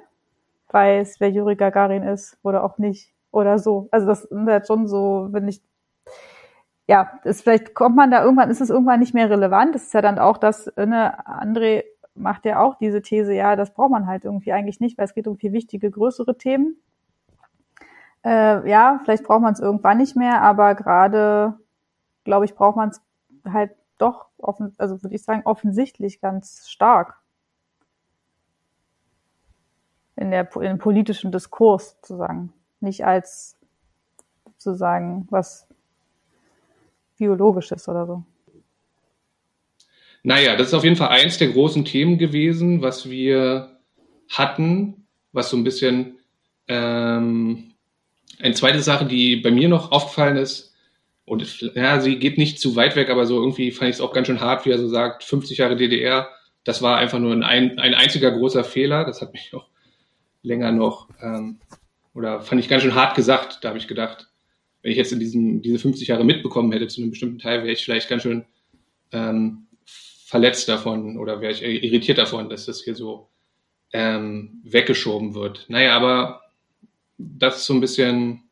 [0.71, 3.89] weiß, wer Yuri Gagarin ist oder auch nicht oder so.
[3.91, 5.62] Also das ist halt schon so, wenn ich
[6.87, 9.75] ja, ist vielleicht kommt man da irgendwann, ist es irgendwann nicht mehr relevant.
[9.75, 11.85] Das ist ja dann auch das, ne, André
[12.15, 15.15] macht ja auch diese These, ja, das braucht man halt irgendwie eigentlich nicht, weil es
[15.15, 16.77] geht um viel wichtige, größere Themen.
[18.25, 21.59] Äh, ja, vielleicht braucht man es irgendwann nicht mehr, aber gerade,
[22.25, 23.03] glaube ich, braucht man es
[23.45, 27.21] halt doch, offen, also würde ich sagen, offensichtlich ganz stark.
[30.17, 32.53] In der, im politischen Diskurs sozusagen.
[32.81, 33.57] Nicht als
[34.59, 35.67] sozusagen was
[37.19, 38.25] Biologisches oder so.
[40.25, 43.79] Naja, das ist auf jeden Fall eins der großen Themen gewesen, was wir
[44.29, 46.18] hatten, was so ein bisschen
[46.66, 47.75] ähm,
[48.41, 50.72] eine zweite Sache, die bei mir noch aufgefallen ist,
[51.27, 54.12] und ja, sie geht nicht zu weit weg, aber so irgendwie fand ich es auch
[54.12, 56.29] ganz schön hart, wie er so sagt, 50 Jahre DDR,
[56.64, 59.05] das war einfach nur ein, ein einziger großer Fehler.
[59.05, 59.68] Das hat mich auch
[60.43, 61.59] länger noch, ähm,
[62.14, 63.59] oder fand ich ganz schön hart gesagt.
[63.62, 64.29] Da habe ich gedacht,
[64.83, 67.72] wenn ich jetzt in diesem, diese 50 Jahre mitbekommen hätte zu einem bestimmten Teil, wäre
[67.72, 68.45] ich vielleicht ganz schön
[69.12, 69.66] ähm,
[70.35, 73.28] verletzt davon oder wäre ich irritiert davon, dass das hier so
[73.93, 75.66] ähm, weggeschoben wird.
[75.68, 76.41] Naja, aber
[77.18, 78.43] das ist so ein bisschen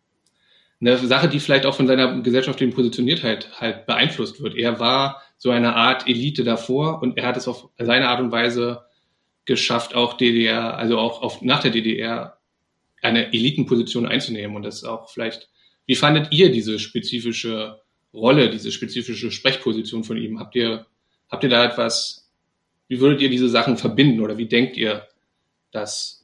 [0.81, 4.55] eine Sache, die vielleicht auch von seiner gesellschaftlichen Positioniertheit halt beeinflusst wird.
[4.55, 8.31] Er war so eine Art Elite davor und er hat es auf seine Art und
[8.31, 8.85] Weise
[9.45, 12.39] geschafft, auch DDR, also auch auf, nach der DDR
[13.01, 14.55] eine Elitenposition einzunehmen.
[14.55, 15.49] Und das ist auch vielleicht,
[15.87, 17.81] wie fandet ihr diese spezifische
[18.15, 20.39] Rolle, diese spezifische Sprechposition von ihm?
[20.39, 20.87] Habt ihr,
[21.33, 22.31] habt ihr da etwas,
[22.87, 25.09] wie würdet ihr diese Sachen verbinden oder wie denkt ihr,
[25.73, 26.23] dass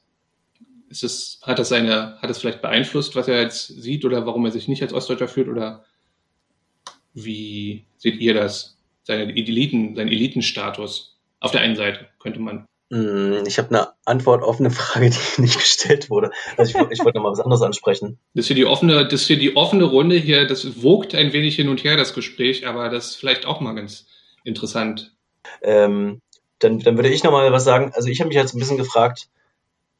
[0.89, 4.45] ist es, hat das seine, hat es vielleicht beeinflusst, was er jetzt sieht oder warum
[4.45, 5.85] er sich nicht als Ostdeutscher fühlt oder
[7.13, 8.77] wie seht ihr das?
[9.03, 12.65] Seine Eliten, sein Elitenstatus auf der einen Seite könnte man.
[12.91, 16.31] Hm, ich habe eine Antwort auf eine Frage, die nicht gestellt wurde.
[16.57, 18.19] Also ich, ich wollte noch mal was anderes ansprechen.
[18.33, 21.33] Das ist für die offene, das ist für die offene Runde hier, das wogt ein
[21.33, 24.07] wenig hin und her, das Gespräch, aber das ist vielleicht auch mal ganz
[24.43, 25.15] interessant.
[25.61, 26.21] Ähm,
[26.59, 27.91] dann, dann würde ich noch mal was sagen.
[27.93, 29.29] Also ich habe mich jetzt ein bisschen gefragt,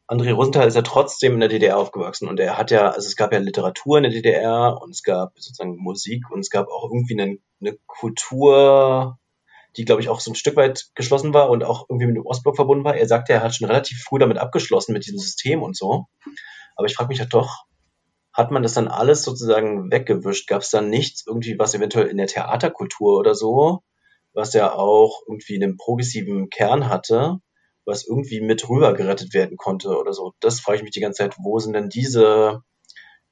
[0.08, 3.16] André Rosenthal ist ja trotzdem in der DDR aufgewachsen und er hat ja, also es
[3.16, 6.90] gab ja Literatur in der DDR und es gab sozusagen Musik und es gab auch
[6.92, 9.20] irgendwie eine, eine Kultur,
[9.78, 12.26] die, glaube ich, auch so ein Stück weit geschlossen war und auch irgendwie mit dem
[12.26, 12.96] Ostblock verbunden war.
[12.96, 16.08] Er sagte, er hat schon relativ früh damit abgeschlossen, mit diesem System und so.
[16.76, 17.66] Aber ich frage mich ja doch,
[18.34, 20.48] hat man das dann alles sozusagen weggewischt?
[20.48, 23.84] Gab es dann nichts irgendwie, was eventuell in der Theaterkultur oder so,
[24.34, 27.40] was ja auch irgendwie einen progressiven Kern hatte,
[27.86, 30.34] was irgendwie mit rüber gerettet werden konnte oder so.
[30.40, 32.62] Das frage ich mich die ganze Zeit, wo sind denn diese,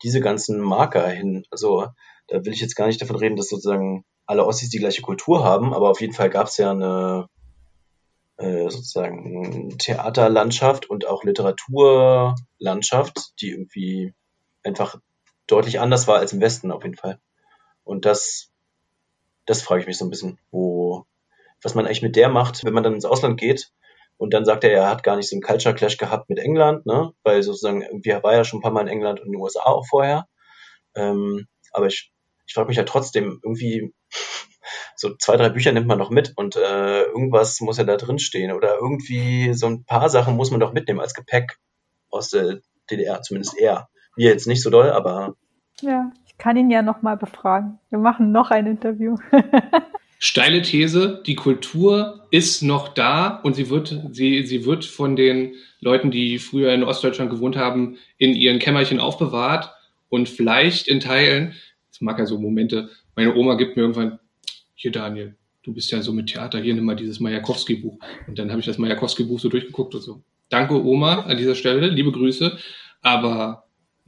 [0.04, 1.44] diese ganzen Marker hin?
[1.52, 1.88] Also
[2.28, 5.44] da will ich jetzt gar nicht davon reden, dass sozusagen alle Ossis die gleiche Kultur
[5.44, 7.28] haben, aber auf jeden Fall gab es ja eine
[8.38, 14.14] äh, sozusagen Theaterlandschaft und auch Literaturlandschaft, die irgendwie
[14.64, 14.98] einfach
[15.48, 17.20] deutlich anders war als im Westen auf jeden Fall.
[17.84, 18.47] Und das,
[19.48, 21.06] das frage ich mich so ein bisschen, wo,
[21.64, 23.72] was man eigentlich mit der macht, wenn man dann ins Ausland geht
[24.18, 26.86] und dann sagt er, er hat gar nicht so einen Culture Clash gehabt mit England,
[26.86, 27.14] ne?
[27.24, 29.64] Weil sozusagen irgendwie war ja schon ein paar Mal in England und in den USA
[29.64, 30.28] auch vorher.
[30.96, 32.12] Ähm, aber ich,
[32.46, 33.94] ich frage mich ja trotzdem, irgendwie
[34.96, 38.20] so zwei, drei Bücher nimmt man noch mit und äh, irgendwas muss ja da drin
[38.20, 38.52] stehen.
[38.52, 41.58] Oder irgendwie so ein paar Sachen muss man doch mitnehmen als Gepäck
[42.10, 43.88] aus der DDR, zumindest er.
[44.16, 45.36] Wir jetzt nicht so doll, aber.
[45.82, 47.80] Ja, ich kann ihn ja nochmal befragen.
[47.90, 49.16] Wir machen noch ein Interview.
[50.20, 55.54] steile These, die Kultur ist noch da und sie wird, sie, sie wird von den
[55.80, 59.72] Leuten, die früher in Ostdeutschland gewohnt haben, in ihren Kämmerchen aufbewahrt
[60.10, 61.54] und vielleicht in Teilen,
[61.92, 64.20] es mag ja so Momente, meine Oma gibt mir irgendwann,
[64.76, 68.00] hier Daniel, du bist ja so mit Theater, hier nimm mal dieses Majakowski-Buch.
[68.28, 70.22] Und dann habe ich das Majakowski-Buch so durchgeguckt und so.
[70.50, 72.58] Danke Oma an dieser Stelle, liebe Grüße.
[73.02, 73.67] Aber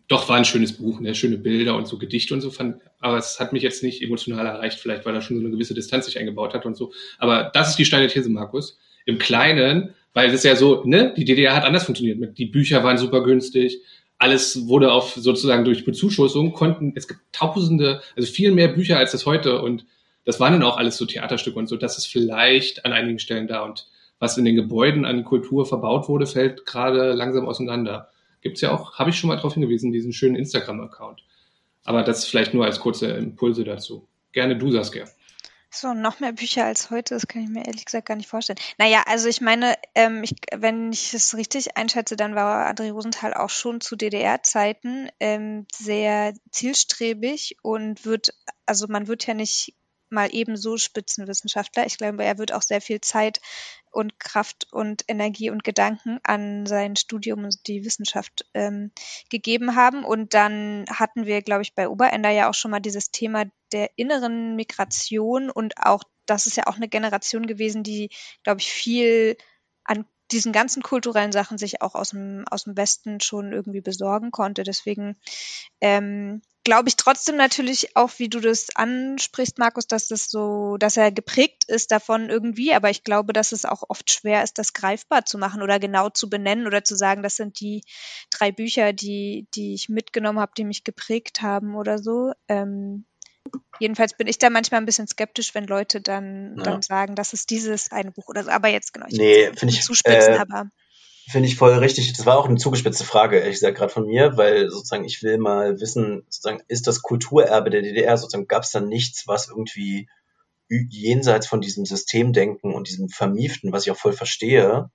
[0.10, 1.16] doch war ein schönes Buch, ne?
[1.16, 2.49] schöne Bilder und so Gedichte und so.
[2.49, 5.51] Fand, aber es hat mich jetzt nicht emotional erreicht, vielleicht weil er schon so eine
[5.51, 6.91] gewisse Distanz sich eingebaut hat und so.
[7.20, 8.78] Aber das ist die steile These, Markus.
[9.05, 12.38] Im Kleinen, weil es ist ja so, ne, die DDR hat anders funktioniert.
[12.38, 13.82] Die Bücher waren super günstig,
[14.18, 19.14] alles wurde auf sozusagen durch Bezuschussung konnten, es gibt tausende, also viel mehr Bücher als
[19.14, 19.86] das heute und
[20.26, 21.78] das waren dann auch alles so Theaterstücke und so.
[21.78, 23.88] Das ist vielleicht an einigen Stellen da und
[24.20, 28.10] was in den Gebäuden an Kultur verbaut wurde, fällt gerade langsam auseinander.
[28.42, 31.24] Gibt's ja auch, habe ich schon mal darauf hingewiesen, diesen schönen Instagram-Account.
[31.86, 34.08] Aber das vielleicht nur als kurze Impulse dazu.
[34.32, 35.06] Gerne du, Saskia.
[35.72, 38.58] So, noch mehr Bücher als heute, das kann ich mir ehrlich gesagt gar nicht vorstellen.
[38.80, 43.36] Naja, also ich meine, ähm, ich, wenn ich es richtig einschätze, dann war André Rosenthal
[43.36, 48.34] auch schon zu DDR-Zeiten ähm, sehr zielstrebig und wird,
[48.66, 49.76] also man wird ja nicht
[50.12, 51.86] mal ebenso Spitzenwissenschaftler.
[51.86, 53.39] Ich glaube, er wird auch sehr viel Zeit
[53.91, 58.91] und Kraft und Energie und Gedanken an sein Studium und die Wissenschaft ähm,
[59.30, 60.03] gegeben haben.
[60.03, 63.91] Und dann hatten wir, glaube ich, bei Oberender ja auch schon mal dieses Thema der
[63.97, 68.10] inneren Migration und auch, das ist ja auch eine Generation gewesen, die,
[68.43, 69.38] glaube ich, viel
[69.84, 74.32] an diesen ganzen kulturellen Sachen sich auch aus dem, aus dem Westen schon irgendwie besorgen
[74.32, 74.64] konnte.
[74.64, 75.18] Deswegen
[75.82, 80.97] ähm, glaube ich trotzdem natürlich auch, wie du das ansprichst, Markus, dass das so, dass
[80.97, 84.74] er geprägt ist davon irgendwie, aber ich glaube, dass es auch oft schwer ist, das
[84.74, 87.82] greifbar zu machen oder genau zu benennen oder zu sagen, das sind die
[88.30, 92.34] drei Bücher, die, die ich mitgenommen habe, die mich geprägt haben oder so.
[92.47, 93.05] Ähm,
[93.80, 96.64] jedenfalls bin ich da manchmal ein bisschen skeptisch, wenn Leute dann, ja.
[96.64, 98.49] dann sagen, das ist dieses eine Buch oder so.
[98.51, 99.07] Aber jetzt genau.
[99.10, 99.82] Ich nee, finde ich.
[99.82, 100.70] Zuspitzen, äh, aber
[101.30, 102.11] Finde ich voll richtig.
[102.13, 105.38] Das war auch eine zugespitzte Frage, ehrlich gesagt, gerade von mir, weil sozusagen ich will
[105.38, 110.09] mal wissen, sozusagen, ist das Kulturerbe der DDR, sozusagen gab es da nichts, was irgendwie
[110.69, 114.89] jenseits von diesem Systemdenken und diesem Vermieften, was ich auch voll verstehe,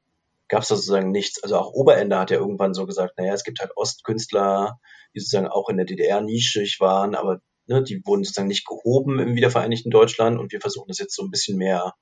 [0.48, 1.40] gab es da sozusagen nichts.
[1.40, 4.80] Also auch Oberende hat ja irgendwann so gesagt, naja, es gibt halt Ostkünstler,
[5.14, 9.20] die sozusagen auch in der DDR nischig waren, aber ne, die wurden sozusagen nicht gehoben
[9.20, 11.94] im wiedervereinigten Deutschland und wir versuchen das jetzt so ein bisschen mehr,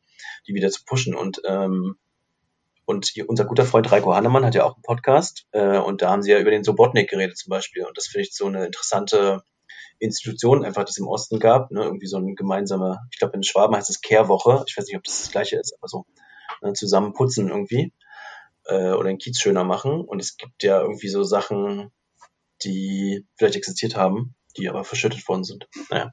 [0.47, 1.15] die wieder zu pushen.
[1.15, 1.97] Und ähm,
[2.85, 6.23] und unser guter Freund Reiko Hannemann hat ja auch einen Podcast äh, und da haben
[6.23, 7.85] sie ja über den Sobotnik geredet zum Beispiel.
[7.85, 9.43] Und das finde ich so eine interessante
[9.99, 11.71] Institution einfach, die es im Osten gab.
[11.71, 11.85] Ne?
[11.85, 14.65] Irgendwie so ein gemeinsamer, ich glaube in Schwaben heißt es Kehrwoche.
[14.67, 16.07] Ich weiß nicht, ob das das gleiche ist, aber so
[16.61, 17.93] ne, zusammen putzen irgendwie
[18.65, 20.01] äh, oder den Kiez schöner machen.
[20.01, 21.93] Und es gibt ja irgendwie so Sachen,
[22.65, 25.69] die vielleicht existiert haben, die aber verschüttet worden sind.
[25.91, 26.13] Naja.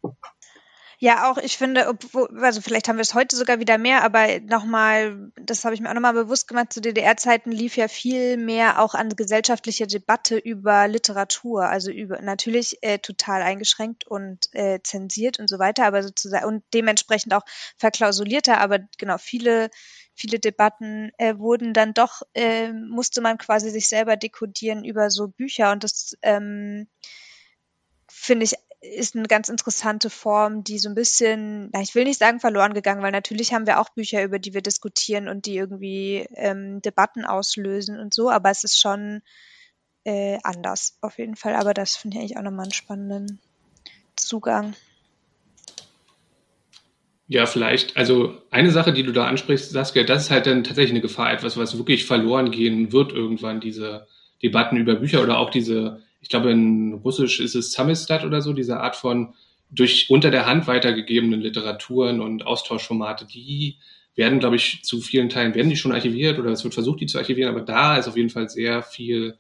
[1.02, 4.41] Ja, auch ich finde, obwohl, also vielleicht haben wir es heute sogar wieder mehr, aber
[4.41, 8.82] nochmal, das habe ich mir auch nochmal bewusst gemacht, zu DDR-Zeiten lief ja viel mehr
[8.82, 15.39] auch an gesellschaftliche Debatte über Literatur, also über natürlich äh, total eingeschränkt und äh, zensiert
[15.39, 17.43] und so weiter, aber sozusagen und dementsprechend auch
[17.78, 19.70] verklausulierter, aber genau, viele
[20.16, 25.30] viele Debatten äh, wurden dann doch, äh, musste man quasi sich selber dekodieren über so
[25.30, 25.72] Bücher.
[25.72, 26.89] Und das ähm,
[28.10, 32.20] finde ich ist eine ganz interessante Form, die so ein bisschen, na, ich will nicht
[32.20, 35.58] sagen verloren gegangen, weil natürlich haben wir auch Bücher, über die wir diskutieren und die
[35.58, 39.22] irgendwie ähm, Debatten auslösen und so, aber es ist schon
[40.06, 41.56] äh, anders auf jeden Fall.
[41.56, 43.40] Aber das finde ich eigentlich auch nochmal einen spannenden
[44.16, 44.76] Zugang.
[47.28, 47.96] Ja, vielleicht.
[47.96, 51.32] Also eine Sache, die du da ansprichst, Saskia, das ist halt dann tatsächlich eine Gefahr,
[51.32, 54.08] etwas, was wirklich verloren gehen wird irgendwann, diese
[54.42, 58.53] Debatten über Bücher oder auch diese, ich glaube in Russisch ist es Samizdat oder so,
[58.53, 59.34] diese Art von
[59.72, 63.78] durch unter der Hand weitergegebenen Literaturen und Austauschformate, die
[64.15, 67.05] werden, glaube ich, zu vielen Teilen, werden die schon archiviert oder es wird versucht, die
[67.05, 69.38] zu archivieren, aber da ist auf jeden Fall sehr viel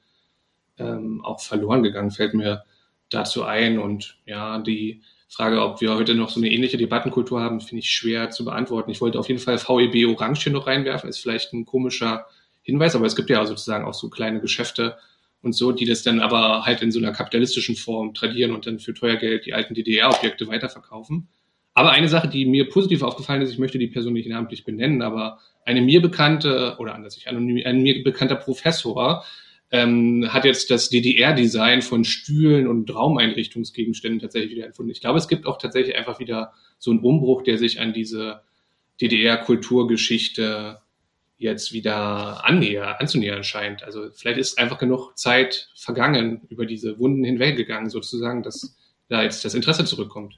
[0.77, 2.63] ähm, auch verloren gegangen, fällt mir
[3.09, 3.79] dazu ein.
[3.79, 7.91] Und ja, die Frage, ob wir heute noch so eine ähnliche Debattenkultur haben, finde ich
[7.91, 8.91] schwer zu beantworten.
[8.91, 12.27] Ich wollte auf jeden Fall VEB Orange hier noch reinwerfen, ist vielleicht ein komischer
[12.61, 14.97] Hinweis, aber es gibt ja sozusagen auch so kleine Geschäfte
[15.41, 18.79] und so, die das dann aber halt in so einer kapitalistischen Form tradieren und dann
[18.79, 21.29] für teuer Geld die alten DDR-Objekte weiterverkaufen.
[21.73, 25.01] Aber eine Sache, die mir positiv aufgefallen ist, ich möchte die Person nicht namentlich benennen,
[25.01, 29.23] aber eine mir bekannte, oder anders, ich anonym, ein mir bekannter Professor
[29.71, 34.91] ähm, hat jetzt das DDR-Design von Stühlen und Raumeinrichtungsgegenständen tatsächlich wieder erfunden.
[34.91, 38.41] Ich glaube, es gibt auch tatsächlich einfach wieder so einen Umbruch, der sich an diese
[38.99, 40.81] DDR-Kulturgeschichte
[41.39, 43.83] jetzt wieder annäher, anzunähern scheint.
[43.83, 48.75] Also vielleicht ist einfach genug Zeit vergangen, über diese Wunden hinweggegangen, sozusagen, dass
[49.07, 50.37] da jetzt das Interesse zurückkommt.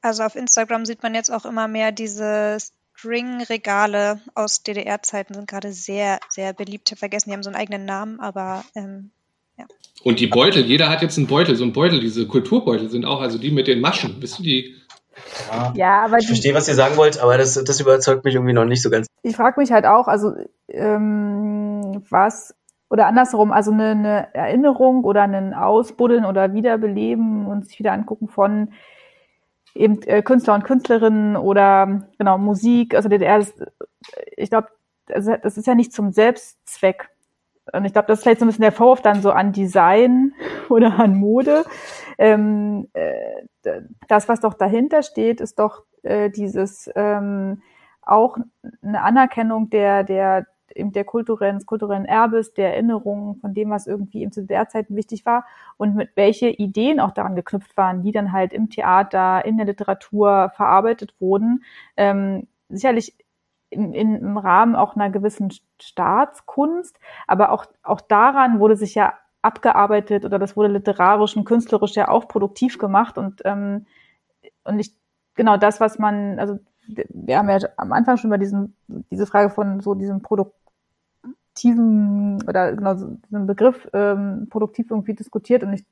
[0.00, 5.72] Also auf Instagram sieht man jetzt auch immer mehr dieses String-Regale aus DDR-Zeiten sind gerade
[5.72, 6.88] sehr, sehr beliebt.
[6.88, 9.10] Ich habe vergessen, die haben so einen eigenen Namen, aber ähm,
[9.58, 9.66] ja.
[10.02, 13.20] Und die Beutel, jeder hat jetzt einen Beutel, so einen Beutel, diese Kulturbeutel sind auch,
[13.20, 14.74] also die mit den Maschen, wisst ihr die?
[15.50, 18.52] Ja, ja aber ich verstehe, was ihr sagen wollt, aber das, das überzeugt mich irgendwie
[18.52, 19.06] noch nicht so ganz.
[19.22, 20.32] Ich frage mich halt auch, also
[20.68, 22.54] ähm, was
[22.88, 28.28] oder andersherum, also eine, eine Erinnerung oder ein Ausbuddeln oder Wiederbeleben und sich wieder angucken
[28.28, 28.70] von
[29.74, 32.94] eben äh, Künstler und Künstlerinnen oder genau Musik.
[32.94, 33.54] Also DDR, ist,
[34.36, 34.68] ich glaube,
[35.12, 37.08] also das ist ja nicht zum Selbstzweck.
[37.72, 40.32] Und ich glaube, das ist vielleicht so ein bisschen der Vorwurf dann so an Design
[40.68, 41.64] oder an Mode.
[42.18, 43.42] Ähm, äh,
[44.08, 47.62] das, was doch dahinter steht, ist doch äh, dieses ähm,
[48.02, 48.36] auch
[48.82, 53.86] eine Anerkennung der, der, eben der kulturellen, des kulturellen Erbes, der Erinnerungen von dem, was
[53.86, 55.44] irgendwie eben zu der Zeit wichtig war
[55.76, 59.66] und mit welche Ideen auch daran geknüpft waren, die dann halt im Theater, in der
[59.66, 61.64] Literatur verarbeitet wurden.
[61.96, 63.14] Ähm, sicherlich
[63.70, 65.50] in, in, im Rahmen auch einer gewissen
[65.80, 69.14] Staatskunst, aber auch, auch daran wurde sich ja
[69.46, 73.86] abgearbeitet oder das wurde literarisch und künstlerisch ja auch produktiv gemacht und, ähm,
[74.64, 74.92] und ich,
[75.34, 78.76] genau das, was man, also wir haben ja am Anfang schon über diesen,
[79.10, 85.72] diese Frage von so diesem produktiven oder genau diesen Begriff ähm, produktiv irgendwie diskutiert und
[85.72, 85.84] ich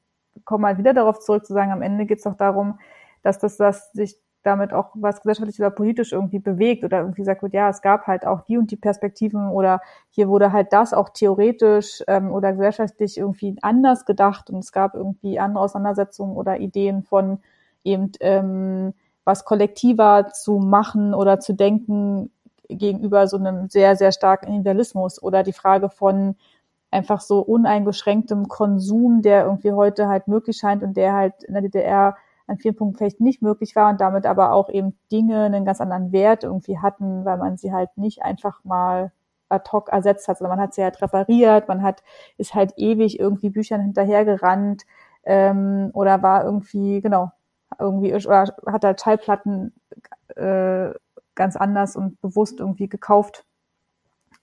[0.45, 2.79] komme mal wieder darauf zurück zu sagen, am Ende geht es doch darum,
[3.23, 7.43] dass das, dass sich damit auch was gesellschaftlich oder politisch irgendwie bewegt oder irgendwie sagt
[7.43, 9.81] wird, ja, es gab halt auch die und die Perspektiven oder
[10.11, 14.95] hier wurde halt das auch theoretisch ähm, oder gesellschaftlich irgendwie anders gedacht und es gab
[14.95, 17.39] irgendwie andere Auseinandersetzungen oder Ideen von
[17.85, 22.31] eben ähm, was kollektiver zu machen oder zu denken
[22.69, 26.37] gegenüber so einem sehr, sehr starken Individualismus oder die Frage von
[26.91, 31.63] einfach so uneingeschränktem Konsum, der irgendwie heute halt möglich scheint und der halt in der
[31.63, 32.17] DDR
[32.47, 35.81] an vielen Punkten vielleicht nicht möglich war und damit aber auch eben Dinge einen ganz
[35.81, 39.13] anderen Wert irgendwie hatten, weil man sie halt nicht einfach mal
[39.49, 42.03] ad hoc ersetzt hat, sondern man hat sie halt repariert, man hat,
[42.39, 44.85] ist halt ewig irgendwie Büchern hinterhergerannt
[45.25, 47.33] ähm, oder war irgendwie, genau,
[47.79, 49.73] irgendwie oder hat halt Schallplatten
[50.37, 50.91] äh,
[51.35, 53.45] ganz anders und bewusst irgendwie gekauft.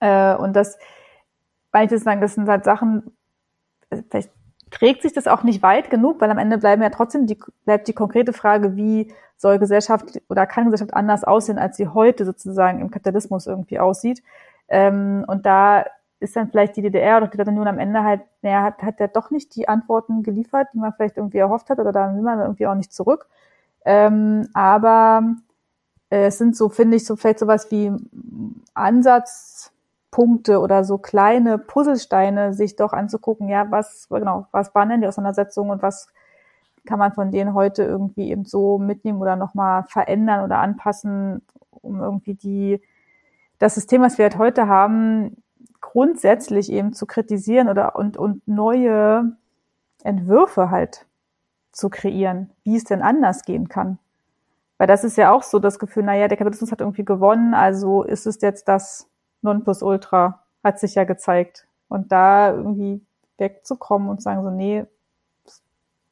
[0.00, 0.78] Äh, und das,
[1.70, 3.16] weil ich das sagen, das sind halt Sachen,
[4.10, 4.30] vielleicht
[4.72, 7.86] trägt sich das auch nicht weit genug, weil am Ende bleiben ja trotzdem die, bleibt
[7.86, 12.80] die konkrete Frage, wie soll Gesellschaft oder kann Gesellschaft anders aussehen, als sie heute sozusagen
[12.80, 14.22] im Kapitalismus irgendwie aussieht.
[14.68, 15.84] Ähm, und da
[16.20, 19.08] ist dann vielleicht die DDR oder die Sowjetunion am Ende halt, naja, hat, hat ja
[19.08, 22.40] doch nicht die Antworten geliefert, die man vielleicht irgendwie erhofft hat, oder da will man
[22.40, 23.26] irgendwie auch nicht zurück.
[23.84, 25.34] Ähm, aber
[26.08, 27.92] es sind so, finde ich, so vielleicht sowas wie
[30.12, 35.06] Ansatzpunkte oder so kleine Puzzlesteine, sich doch anzugucken, ja, was, genau, was waren denn die
[35.06, 36.08] Auseinandersetzungen und was
[36.86, 42.00] kann man von denen heute irgendwie eben so mitnehmen oder nochmal verändern oder anpassen, um
[42.00, 42.80] irgendwie die,
[43.58, 45.36] das System, was wir halt heute haben,
[45.80, 49.36] grundsätzlich eben zu kritisieren oder und, und neue
[50.02, 51.06] Entwürfe halt
[51.72, 53.98] zu kreieren, wie es denn anders gehen kann.
[54.78, 58.02] Weil das ist ja auch so das Gefühl, naja, der Kapitalismus hat irgendwie gewonnen, also
[58.02, 59.08] ist es jetzt das
[59.42, 61.66] Nonplusultra, hat sich ja gezeigt.
[61.88, 63.04] Und da irgendwie
[63.38, 64.86] wegzukommen und sagen so, nee,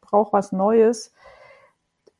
[0.00, 1.12] brauche was Neues.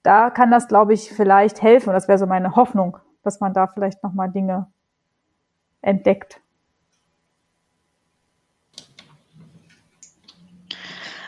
[0.02, 1.90] Da kann das, glaube ich, vielleicht helfen.
[1.90, 4.66] Und das wäre so meine Hoffnung, dass man da vielleicht nochmal Dinge
[5.82, 6.40] entdeckt.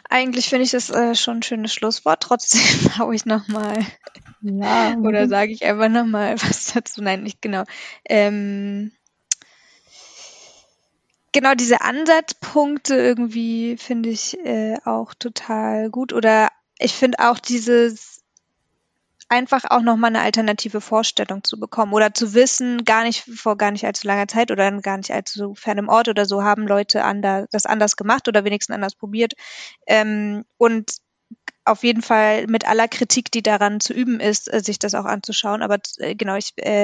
[0.09, 2.22] Eigentlich finde ich das äh, schon ein schönes Schlusswort.
[2.22, 2.61] Trotzdem
[2.99, 3.78] haue ich nochmal.
[4.43, 4.95] Ja.
[4.99, 7.03] Oder sage ich einfach nochmal was dazu.
[7.03, 7.64] Nein, nicht genau.
[8.05, 8.93] Ähm,
[11.33, 16.12] genau diese Ansatzpunkte irgendwie finde ich äh, auch total gut.
[16.12, 18.22] Oder ich finde auch dieses
[19.28, 23.70] einfach auch nochmal eine alternative Vorstellung zu bekommen oder zu wissen, gar nicht vor gar
[23.70, 27.47] nicht allzu langer Zeit oder gar nicht allzu fernem Ort oder so haben Leute anders,
[27.51, 29.33] das anders gemacht oder wenigstens anders probiert.
[29.87, 30.99] Ähm, und
[31.64, 35.05] auf jeden Fall mit aller Kritik, die daran zu üben ist, äh, sich das auch
[35.05, 35.62] anzuschauen.
[35.62, 36.80] Aber äh, genau, ich äh,